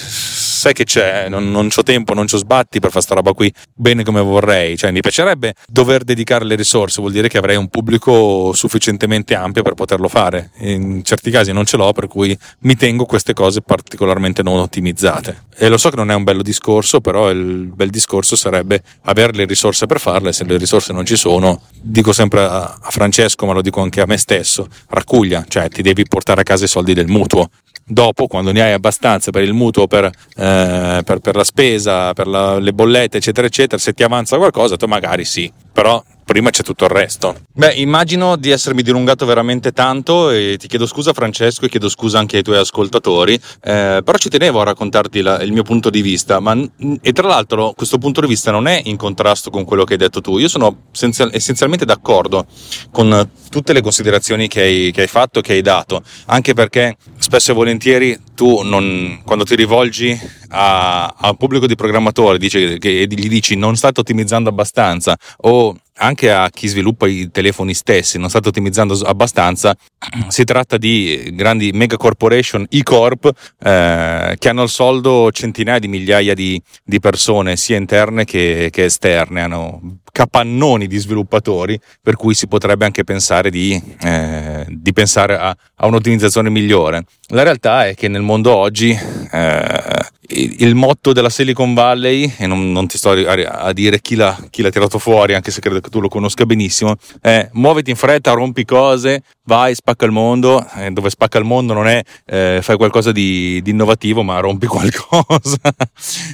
sai 0.60 0.74
che 0.74 0.84
c'è, 0.84 1.30
non, 1.30 1.50
non 1.50 1.70
ho 1.74 1.82
tempo, 1.82 2.12
non 2.12 2.26
ho 2.30 2.36
sbatti 2.36 2.80
per 2.80 2.90
fare 2.90 3.02
sta 3.02 3.14
roba 3.14 3.32
qui 3.32 3.50
bene 3.74 4.04
come 4.04 4.20
vorrei, 4.20 4.76
cioè 4.76 4.90
mi 4.90 5.00
piacerebbe 5.00 5.54
dover 5.66 6.04
dedicare 6.04 6.44
le 6.44 6.54
risorse, 6.54 7.00
vuol 7.00 7.12
dire 7.12 7.28
che 7.28 7.38
avrei 7.38 7.56
un 7.56 7.68
pubblico 7.68 8.52
sufficientemente 8.52 9.34
ampio 9.34 9.62
per 9.62 9.72
poterlo 9.72 10.06
fare, 10.06 10.50
in 10.58 11.02
certi 11.02 11.30
casi 11.30 11.52
non 11.52 11.64
ce 11.64 11.78
l'ho 11.78 11.92
per 11.92 12.08
cui 12.08 12.36
mi 12.60 12.76
tengo 12.76 13.06
queste 13.06 13.32
cose 13.32 13.62
particolarmente 13.62 14.42
non 14.42 14.58
ottimizzate. 14.58 15.44
E 15.56 15.68
lo 15.68 15.78
so 15.78 15.88
che 15.88 15.96
non 15.96 16.10
è 16.10 16.14
un 16.14 16.24
bello 16.24 16.42
discorso, 16.42 17.00
però 17.00 17.30
il 17.30 17.70
bel 17.74 17.88
discorso 17.88 18.36
sarebbe 18.36 18.82
avere 19.04 19.32
le 19.32 19.46
risorse 19.46 19.86
per 19.86 19.98
farle, 19.98 20.32
se 20.32 20.44
le 20.44 20.58
risorse 20.58 20.92
non 20.92 21.06
ci 21.06 21.16
sono, 21.16 21.62
dico 21.80 22.12
sempre 22.12 22.40
a, 22.42 22.78
Francesco, 22.90 23.46
ma 23.46 23.54
lo 23.54 23.62
dico 23.62 23.80
anche 23.80 24.02
a 24.02 24.06
me 24.06 24.18
stesso, 24.18 24.68
raccuglia, 24.88 25.44
cioè 25.48 25.70
ti 25.70 25.80
devi 25.80 26.04
portare 26.06 26.42
a 26.42 26.44
casa 26.44 26.64
i 26.66 26.68
soldi 26.68 26.92
del 26.92 27.08
mutuo, 27.08 27.48
dopo, 27.90 28.26
quando 28.26 28.52
ne 28.52 28.62
hai 28.62 28.72
abbastanza 28.72 29.30
per 29.30 29.42
il 29.42 29.52
mutuo, 29.52 29.86
per, 29.86 30.04
eh, 30.04 31.02
per, 31.04 31.18
per 31.20 31.36
la 31.36 31.44
spesa, 31.44 32.12
per 32.12 32.26
la, 32.26 32.58
le 32.58 32.72
bollette, 32.72 33.18
eccetera, 33.18 33.46
eccetera, 33.46 33.80
se 33.80 33.92
ti 33.92 34.02
avanza 34.02 34.36
qualcosa, 34.36 34.76
tu 34.76 34.86
magari 34.86 35.24
sì, 35.24 35.52
però 35.72 36.02
prima 36.30 36.50
c'è 36.50 36.62
tutto 36.62 36.84
il 36.84 36.90
resto. 36.90 37.34
Beh, 37.52 37.72
immagino 37.74 38.36
di 38.36 38.50
essermi 38.50 38.82
dilungato 38.82 39.26
veramente 39.26 39.72
tanto 39.72 40.30
e 40.30 40.56
ti 40.58 40.68
chiedo 40.68 40.86
scusa 40.86 41.12
Francesco 41.12 41.64
e 41.64 41.68
chiedo 41.68 41.88
scusa 41.88 42.20
anche 42.20 42.36
ai 42.36 42.44
tuoi 42.44 42.58
ascoltatori, 42.58 43.34
eh, 43.34 44.00
però 44.04 44.16
ci 44.16 44.28
tenevo 44.28 44.60
a 44.60 44.64
raccontarti 44.64 45.22
la, 45.22 45.42
il 45.42 45.50
mio 45.50 45.64
punto 45.64 45.90
di 45.90 46.00
vista, 46.02 46.38
ma, 46.38 46.56
e 47.00 47.12
tra 47.12 47.26
l'altro 47.26 47.72
questo 47.74 47.98
punto 47.98 48.20
di 48.20 48.28
vista 48.28 48.52
non 48.52 48.68
è 48.68 48.80
in 48.84 48.96
contrasto 48.96 49.50
con 49.50 49.64
quello 49.64 49.82
che 49.82 49.94
hai 49.94 49.98
detto 49.98 50.20
tu, 50.20 50.38
io 50.38 50.46
sono 50.46 50.82
essenzialmente 50.92 51.84
d'accordo 51.84 52.46
con 52.92 53.28
tutte 53.50 53.72
le 53.72 53.80
considerazioni 53.80 54.46
che 54.46 54.60
hai, 54.62 54.90
che 54.92 55.00
hai 55.00 55.08
fatto, 55.08 55.40
che 55.40 55.54
hai 55.54 55.62
dato, 55.62 56.00
anche 56.26 56.54
perché 56.54 56.96
spesso 57.30 57.52
e 57.52 57.54
volentieri 57.54 58.18
tu 58.34 58.62
non, 58.62 59.20
quando 59.24 59.44
ti 59.44 59.54
rivolgi 59.54 60.18
a, 60.48 61.06
a, 61.06 61.28
un 61.28 61.36
pubblico 61.36 61.68
di 61.68 61.76
programmatori 61.76 62.38
dice, 62.38 62.76
che 62.78 63.06
gli 63.08 63.28
dici 63.28 63.54
non 63.54 63.76
state 63.76 64.00
ottimizzando 64.00 64.48
abbastanza 64.48 65.16
o 65.42 65.76
anche 65.98 66.32
a 66.32 66.50
chi 66.50 66.66
sviluppa 66.66 67.06
i 67.06 67.30
telefoni 67.30 67.72
stessi 67.72 68.18
non 68.18 68.30
state 68.30 68.48
ottimizzando 68.48 68.98
abbastanza 69.04 69.76
si 70.26 70.42
tratta 70.42 70.76
di 70.76 71.30
grandi 71.32 71.70
mega 71.72 71.96
corporation 71.96 72.66
e-corp 72.68 73.30
eh, 73.62 74.34
che 74.36 74.48
hanno 74.48 74.62
al 74.62 74.68
soldo 74.68 75.30
centinaia 75.30 75.78
di 75.78 75.86
migliaia 75.86 76.34
di, 76.34 76.60
di 76.82 76.98
persone 76.98 77.56
sia 77.56 77.76
interne 77.76 78.24
che, 78.24 78.70
che 78.72 78.86
esterne 78.86 79.40
hanno 79.40 79.98
capannoni 80.10 80.86
di 80.86 80.98
sviluppatori 80.98 81.78
per 82.02 82.16
cui 82.16 82.34
si 82.34 82.46
potrebbe 82.46 82.84
anche 82.84 83.04
pensare 83.04 83.50
di, 83.50 83.80
eh, 84.02 84.64
di 84.68 84.92
pensare 84.92 85.36
a, 85.36 85.56
a, 85.76 85.86
un'ottimizzazione 85.86 86.50
migliore. 86.50 87.04
La 87.28 87.42
realtà 87.42 87.86
è 87.86 87.94
che 87.94 88.08
nel 88.08 88.22
mondo 88.22 88.54
oggi 88.54 88.90
eh, 88.90 90.08
il, 90.32 90.74
motto 90.74 91.12
della 91.12 91.30
Silicon 91.30 91.74
Valley, 91.74 92.34
e 92.38 92.46
non, 92.46 92.72
non 92.72 92.86
ti 92.86 92.98
sto 92.98 93.10
a, 93.10 93.72
dire 93.72 94.00
chi 94.00 94.14
l'ha, 94.14 94.36
chi 94.50 94.62
l'ha, 94.62 94.70
tirato 94.70 94.98
fuori, 94.98 95.34
anche 95.34 95.50
se 95.50 95.60
credo 95.60 95.80
che 95.80 95.90
tu 95.90 96.00
lo 96.00 96.08
conosca 96.08 96.46
benissimo, 96.46 96.96
è 97.20 97.48
muoviti 97.52 97.90
in 97.90 97.96
fretta, 97.96 98.32
rompi 98.32 98.64
cose, 98.64 99.22
vai, 99.44 99.74
spacca 99.74 100.06
il 100.06 100.12
mondo, 100.12 100.64
eh, 100.76 100.90
dove 100.90 101.10
spacca 101.10 101.38
il 101.38 101.44
mondo 101.44 101.72
non 101.72 101.86
è 101.86 102.02
eh, 102.26 102.60
fai 102.62 102.76
qualcosa 102.76 103.12
di, 103.12 103.60
di, 103.62 103.70
innovativo, 103.70 104.22
ma 104.22 104.38
rompi 104.38 104.66
qualcosa, 104.68 105.58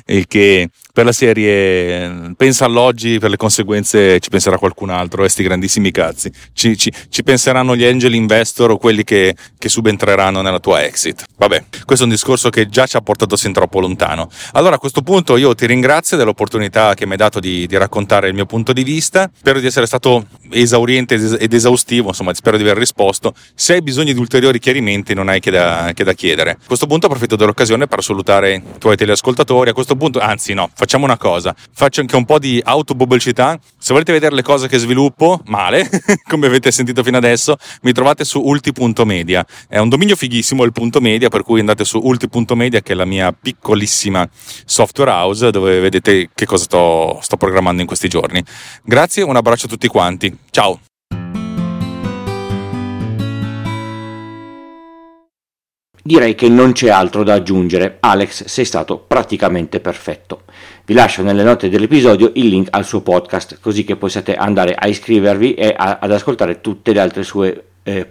il 0.06 0.26
che 0.26 0.68
per 0.92 1.04
la 1.04 1.12
serie 1.12 2.32
pensa 2.36 2.64
all'oggi, 2.64 3.18
per 3.18 3.30
le 3.30 3.36
conseguenze 3.36 4.18
ci 4.18 4.30
penserà 4.30 4.56
qualcun 4.58 4.90
altro, 4.90 5.20
questi 5.20 5.42
grandissimi 5.42 5.90
cazzi. 5.90 6.30
Ci, 6.52 6.76
ci, 6.76 6.92
ci, 7.10 7.22
penseranno 7.22 7.76
gli 7.76 7.84
angel 7.84 8.14
investor 8.14 8.70
o 8.70 8.78
quelli 8.78 9.04
che, 9.04 9.34
che, 9.58 9.68
subentreranno 9.68 10.40
nella 10.40 10.58
tua 10.58 10.84
exit. 10.84 11.24
Vabbè, 11.36 11.64
questo 11.84 12.04
è 12.04 12.08
un 12.08 12.12
discorso 12.14 12.48
che 12.48 12.68
già 12.68 12.86
ci 12.86 12.96
ha 12.96 13.00
portato 13.02 13.36
sin 13.36 13.52
troppo 13.52 13.78
lontano. 13.78 13.85
Allora 14.52 14.76
a 14.76 14.78
questo 14.78 15.02
punto 15.02 15.36
io 15.36 15.54
ti 15.54 15.66
ringrazio 15.66 16.16
dell'opportunità 16.16 16.94
che 16.94 17.06
mi 17.06 17.12
hai 17.12 17.18
dato 17.18 17.40
di, 17.40 17.66
di 17.66 17.76
raccontare 17.76 18.28
il 18.28 18.34
mio 18.34 18.46
punto 18.46 18.72
di 18.72 18.82
vista. 18.82 19.30
Spero 19.34 19.60
di 19.60 19.66
essere 19.66 19.86
stato 19.86 20.26
esauriente 20.50 21.14
ed 21.14 21.52
esaustivo, 21.52 22.08
insomma 22.08 22.34
spero 22.34 22.56
di 22.56 22.62
aver 22.62 22.76
risposto. 22.76 23.34
Se 23.54 23.74
hai 23.74 23.82
bisogno 23.82 24.12
di 24.12 24.18
ulteriori 24.18 24.58
chiarimenti 24.58 25.14
non 25.14 25.28
hai 25.28 25.40
che 25.40 25.50
da, 25.50 25.92
che 25.94 26.04
da 26.04 26.12
chiedere. 26.12 26.50
A 26.50 26.66
questo 26.66 26.86
punto 26.86 27.06
approfitto 27.06 27.36
dell'occasione 27.36 27.86
per 27.86 28.02
salutare 28.02 28.54
i 28.54 28.62
tuoi 28.78 28.96
teleascoltatori. 28.96 29.70
A 29.70 29.72
questo 29.72 29.96
punto, 29.96 30.18
anzi 30.18 30.54
no, 30.54 30.68
facciamo 30.74 31.04
una 31.04 31.16
cosa, 31.16 31.54
faccio 31.72 32.00
anche 32.00 32.16
un 32.16 32.24
po' 32.24 32.38
di 32.38 32.60
autopubblicità. 32.64 33.58
Se 33.78 33.92
volete 33.92 34.12
vedere 34.12 34.34
le 34.34 34.42
cose 34.42 34.68
che 34.68 34.78
sviluppo, 34.78 35.40
male, 35.46 35.88
come 36.28 36.46
avete 36.46 36.70
sentito 36.70 37.02
fino 37.02 37.16
adesso, 37.16 37.56
mi 37.82 37.92
trovate 37.92 38.24
su 38.24 38.40
ulti.media. 38.40 39.44
È 39.68 39.78
un 39.78 39.88
dominio 39.88 40.16
fighissimo 40.16 40.64
il 40.64 40.72
punto 40.72 41.00
media, 41.00 41.28
per 41.28 41.42
cui 41.42 41.60
andate 41.60 41.84
su 41.84 42.00
ulti.media 42.02 42.80
che 42.80 42.92
è 42.92 42.96
la 42.96 43.04
mia 43.04 43.32
piccola 43.32 43.75
piacevolissima 43.76 44.28
software 44.64 45.10
house 45.10 45.50
dove 45.50 45.78
vedete 45.78 46.30
che 46.34 46.46
cosa 46.46 46.64
sto, 46.64 47.18
sto 47.20 47.36
programmando 47.36 47.82
in 47.82 47.86
questi 47.86 48.08
giorni. 48.08 48.42
Grazie, 48.82 49.22
un 49.22 49.36
abbraccio 49.36 49.66
a 49.66 49.68
tutti 49.68 49.88
quanti. 49.88 50.36
Ciao! 50.50 50.80
Direi 56.02 56.36
che 56.36 56.48
non 56.48 56.70
c'è 56.70 56.88
altro 56.88 57.24
da 57.24 57.34
aggiungere. 57.34 57.96
Alex, 57.98 58.44
sei 58.44 58.64
stato 58.64 58.98
praticamente 58.98 59.80
perfetto. 59.80 60.42
Vi 60.84 60.94
lascio 60.94 61.22
nelle 61.22 61.42
note 61.42 61.68
dell'episodio 61.68 62.30
il 62.36 62.46
link 62.46 62.68
al 62.70 62.84
suo 62.84 63.00
podcast, 63.00 63.58
così 63.60 63.82
che 63.82 63.96
possiate 63.96 64.36
andare 64.36 64.72
a 64.74 64.86
iscrivervi 64.86 65.54
e 65.54 65.74
a, 65.76 65.98
ad 66.00 66.12
ascoltare 66.12 66.60
tutte 66.60 66.92
le 66.92 67.00
altre 67.00 67.24
sue 67.24 67.64
eh, 67.82 68.08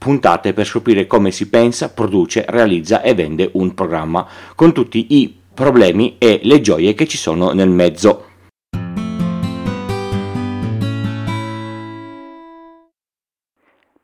puntate 0.00 0.54
per 0.54 0.64
scoprire 0.64 1.06
come 1.06 1.30
si 1.30 1.50
pensa, 1.50 1.92
produce, 1.92 2.46
realizza 2.48 3.02
e 3.02 3.12
vende 3.12 3.50
un 3.52 3.74
programma, 3.74 4.26
con 4.54 4.72
tutti 4.72 5.08
i 5.10 5.36
problemi 5.52 6.16
e 6.16 6.40
le 6.42 6.62
gioie 6.62 6.94
che 6.94 7.06
ci 7.06 7.18
sono 7.18 7.52
nel 7.52 7.68
mezzo. 7.68 8.24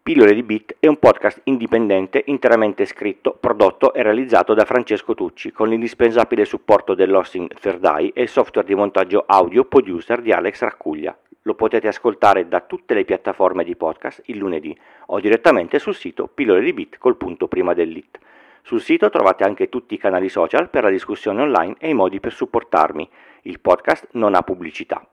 Pillole 0.03 0.35
di 0.35 0.43
Bit 0.43 0.77
è 0.79 0.87
un 0.87 0.99
podcast 0.99 1.41
indipendente 1.45 2.23
interamente 2.27 2.85
scritto, 2.85 3.35
prodotto 3.41 3.95
e 3.95 4.03
realizzato 4.03 4.53
da 4.53 4.67
Francesco 4.67 5.15
Tucci 5.15 5.51
con 5.51 5.69
l'indispensabile 5.71 6.45
supporto 6.45 6.95
dell'hosting 6.95 7.49
Third 7.59 7.85
Eye 7.85 8.13
e 8.13 8.23
il 8.23 8.29
software 8.29 8.69
di 8.69 8.75
montaggio 8.75 9.25
audio 9.27 9.65
producer 9.65 10.21
di 10.21 10.31
Alex 10.31 10.61
Raccuglia. 10.61 11.19
Lo 11.47 11.55
potete 11.55 11.87
ascoltare 11.87 12.49
da 12.49 12.61
tutte 12.61 12.93
le 12.93 13.05
piattaforme 13.05 13.63
di 13.63 13.77
podcast 13.77 14.21
il 14.27 14.37
lunedì 14.37 14.77
o 15.07 15.21
direttamente 15.21 15.79
sul 15.79 15.95
sito 15.95 16.27
Pillole 16.27 16.61
di 16.61 16.73
Bit 16.73 16.99
col 16.99 17.17
punto 17.17 17.47
prima 17.47 17.73
dell'it. 17.73 18.19
Sul 18.63 18.81
sito 18.81 19.11
trovate 19.11 19.45
anche 19.45 19.69
tutti 19.69 19.95
i 19.95 19.99
canali 19.99 20.29
social 20.29 20.69
per 20.69 20.83
la 20.83 20.91
discussione 20.91 21.43
online 21.43 21.77
e 21.79 21.91
i 21.91 21.95
modi 21.95 22.19
per 22.19 22.33
supportarmi. 22.33 23.09
Il 23.43 23.61
podcast 23.61 24.09
non 24.15 24.35
ha 24.35 24.43
pubblicità. 24.43 25.07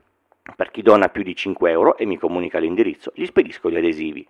Per 0.56 0.72
chi 0.72 0.82
dona 0.82 1.10
più 1.10 1.22
di 1.22 1.36
5 1.36 1.70
euro 1.70 1.98
e 1.98 2.06
mi 2.06 2.18
comunica 2.18 2.58
l'indirizzo, 2.58 3.12
gli 3.14 3.26
spedisco 3.26 3.70
gli 3.70 3.78
adesivi. 3.78 4.28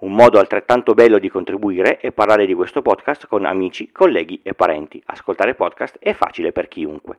Un 0.00 0.12
modo 0.12 0.38
altrettanto 0.38 0.92
bello 0.92 1.18
di 1.18 1.30
contribuire 1.30 1.96
è 1.96 2.12
parlare 2.12 2.44
di 2.44 2.52
questo 2.52 2.82
podcast 2.82 3.26
con 3.26 3.46
amici, 3.46 3.90
colleghi 3.92 4.40
e 4.42 4.52
parenti. 4.52 5.02
Ascoltare 5.06 5.54
podcast 5.54 5.96
è 6.00 6.12
facile 6.12 6.52
per 6.52 6.68
chiunque. 6.68 7.16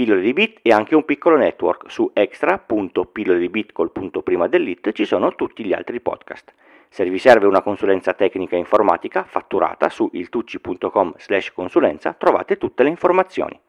Pillole 0.00 0.22
di 0.22 0.32
Bit 0.32 0.60
è 0.62 0.70
anche 0.70 0.94
un 0.94 1.04
piccolo 1.04 1.36
network. 1.36 1.90
Su 1.90 2.10
extra.pillole 2.14 3.38
di 3.38 3.50
Bit 3.50 3.72
col 3.72 3.92
punto 3.92 4.22
prima 4.22 4.48
dell'it 4.48 4.92
ci 4.92 5.04
sono 5.04 5.34
tutti 5.34 5.62
gli 5.62 5.74
altri 5.74 6.00
podcast. 6.00 6.54
Se 6.88 7.04
vi 7.04 7.18
serve 7.18 7.46
una 7.46 7.60
consulenza 7.60 8.14
tecnica 8.14 8.56
informatica 8.56 9.24
fatturata 9.24 9.90
su 9.90 10.08
iltucci.com 10.10 11.12
slash 11.18 11.52
consulenza 11.52 12.14
trovate 12.14 12.56
tutte 12.56 12.82
le 12.82 12.88
informazioni. 12.88 13.60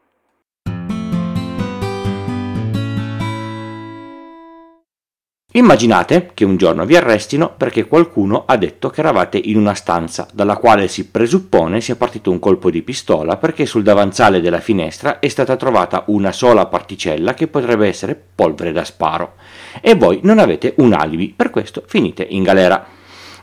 Immaginate 5.54 6.30
che 6.32 6.46
un 6.46 6.56
giorno 6.56 6.86
vi 6.86 6.96
arrestino 6.96 7.52
perché 7.54 7.86
qualcuno 7.86 8.44
ha 8.46 8.56
detto 8.56 8.88
che 8.88 9.00
eravate 9.00 9.36
in 9.36 9.58
una 9.58 9.74
stanza 9.74 10.26
dalla 10.32 10.56
quale 10.56 10.88
si 10.88 11.08
presuppone 11.08 11.82
sia 11.82 11.94
partito 11.94 12.30
un 12.30 12.38
colpo 12.38 12.70
di 12.70 12.80
pistola 12.80 13.36
perché 13.36 13.66
sul 13.66 13.82
davanzale 13.82 14.40
della 14.40 14.60
finestra 14.60 15.18
è 15.18 15.28
stata 15.28 15.56
trovata 15.56 16.04
una 16.06 16.32
sola 16.32 16.64
particella 16.64 17.34
che 17.34 17.48
potrebbe 17.48 17.86
essere 17.86 18.18
polvere 18.34 18.72
da 18.72 18.82
sparo 18.82 19.34
e 19.82 19.94
voi 19.94 20.20
non 20.22 20.38
avete 20.38 20.72
un 20.78 20.94
alibi, 20.94 21.34
per 21.36 21.50
questo 21.50 21.82
finite 21.86 22.26
in 22.26 22.42
galera. 22.42 22.86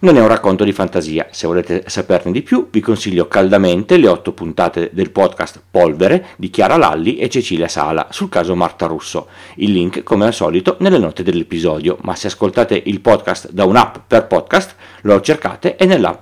Non 0.01 0.15
è 0.15 0.21
un 0.21 0.29
racconto 0.29 0.63
di 0.63 0.71
fantasia, 0.71 1.27
se 1.29 1.45
volete 1.45 1.83
saperne 1.87 2.31
di 2.31 2.41
più 2.41 2.69
vi 2.71 2.79
consiglio 2.79 3.27
caldamente 3.27 3.97
le 3.97 4.07
otto 4.07 4.31
puntate 4.31 4.91
del 4.93 5.11
podcast 5.11 5.61
Polvere 5.69 6.27
di 6.37 6.49
Chiara 6.49 6.77
Lalli 6.77 7.17
e 7.17 7.27
Cecilia 7.27 7.67
Sala 7.67 8.07
sul 8.09 8.29
caso 8.29 8.55
Marta 8.55 8.85
Russo. 8.85 9.27
Il 9.55 9.73
link, 9.73 10.03
come 10.03 10.25
al 10.25 10.33
solito, 10.33 10.77
nelle 10.79 10.99
note 10.99 11.21
dell'episodio, 11.21 11.97
ma 12.03 12.15
se 12.15 12.27
ascoltate 12.27 12.81
il 12.85 13.01
podcast 13.01 13.51
da 13.51 13.65
un'app 13.65 13.97
per 14.07 14.27
podcast, 14.27 14.75
lo 15.01 15.19
cercate 15.19 15.75
e 15.75 15.85
nell'app 15.85 16.21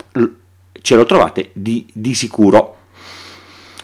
ce 0.82 0.96
lo 0.96 1.06
trovate 1.06 1.52
di, 1.54 1.86
di 1.94 2.16
sicuro. 2.16 2.77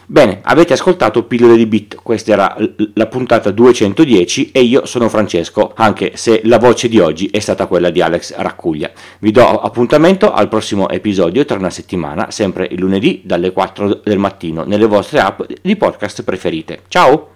Bene, 0.06 0.40
avete 0.42 0.74
ascoltato 0.74 1.24
Pillole 1.24 1.56
di 1.56 1.64
Bit, 1.64 1.96
questa 2.02 2.32
era 2.32 2.56
la 2.92 3.06
puntata 3.06 3.50
210 3.50 4.50
e 4.52 4.60
io 4.60 4.84
sono 4.84 5.08
Francesco, 5.08 5.72
anche 5.74 6.12
se 6.16 6.42
la 6.44 6.58
voce 6.58 6.88
di 6.88 6.98
oggi 6.98 7.28
è 7.28 7.38
stata 7.38 7.66
quella 7.66 7.88
di 7.88 8.02
Alex 8.02 8.34
Raccuglia. 8.36 8.90
Vi 9.20 9.30
do 9.30 9.46
appuntamento 9.46 10.30
al 10.30 10.48
prossimo 10.48 10.90
episodio 10.90 11.46
tra 11.46 11.56
una 11.56 11.70
settimana, 11.70 12.30
sempre 12.30 12.68
il 12.70 12.80
lunedì 12.80 13.22
dalle 13.24 13.52
4 13.52 14.02
del 14.04 14.18
mattino, 14.18 14.64
nelle 14.64 14.86
vostre 14.86 15.20
app 15.20 15.40
di 15.62 15.76
podcast 15.76 16.22
preferite. 16.22 16.82
Ciao! 16.88 17.30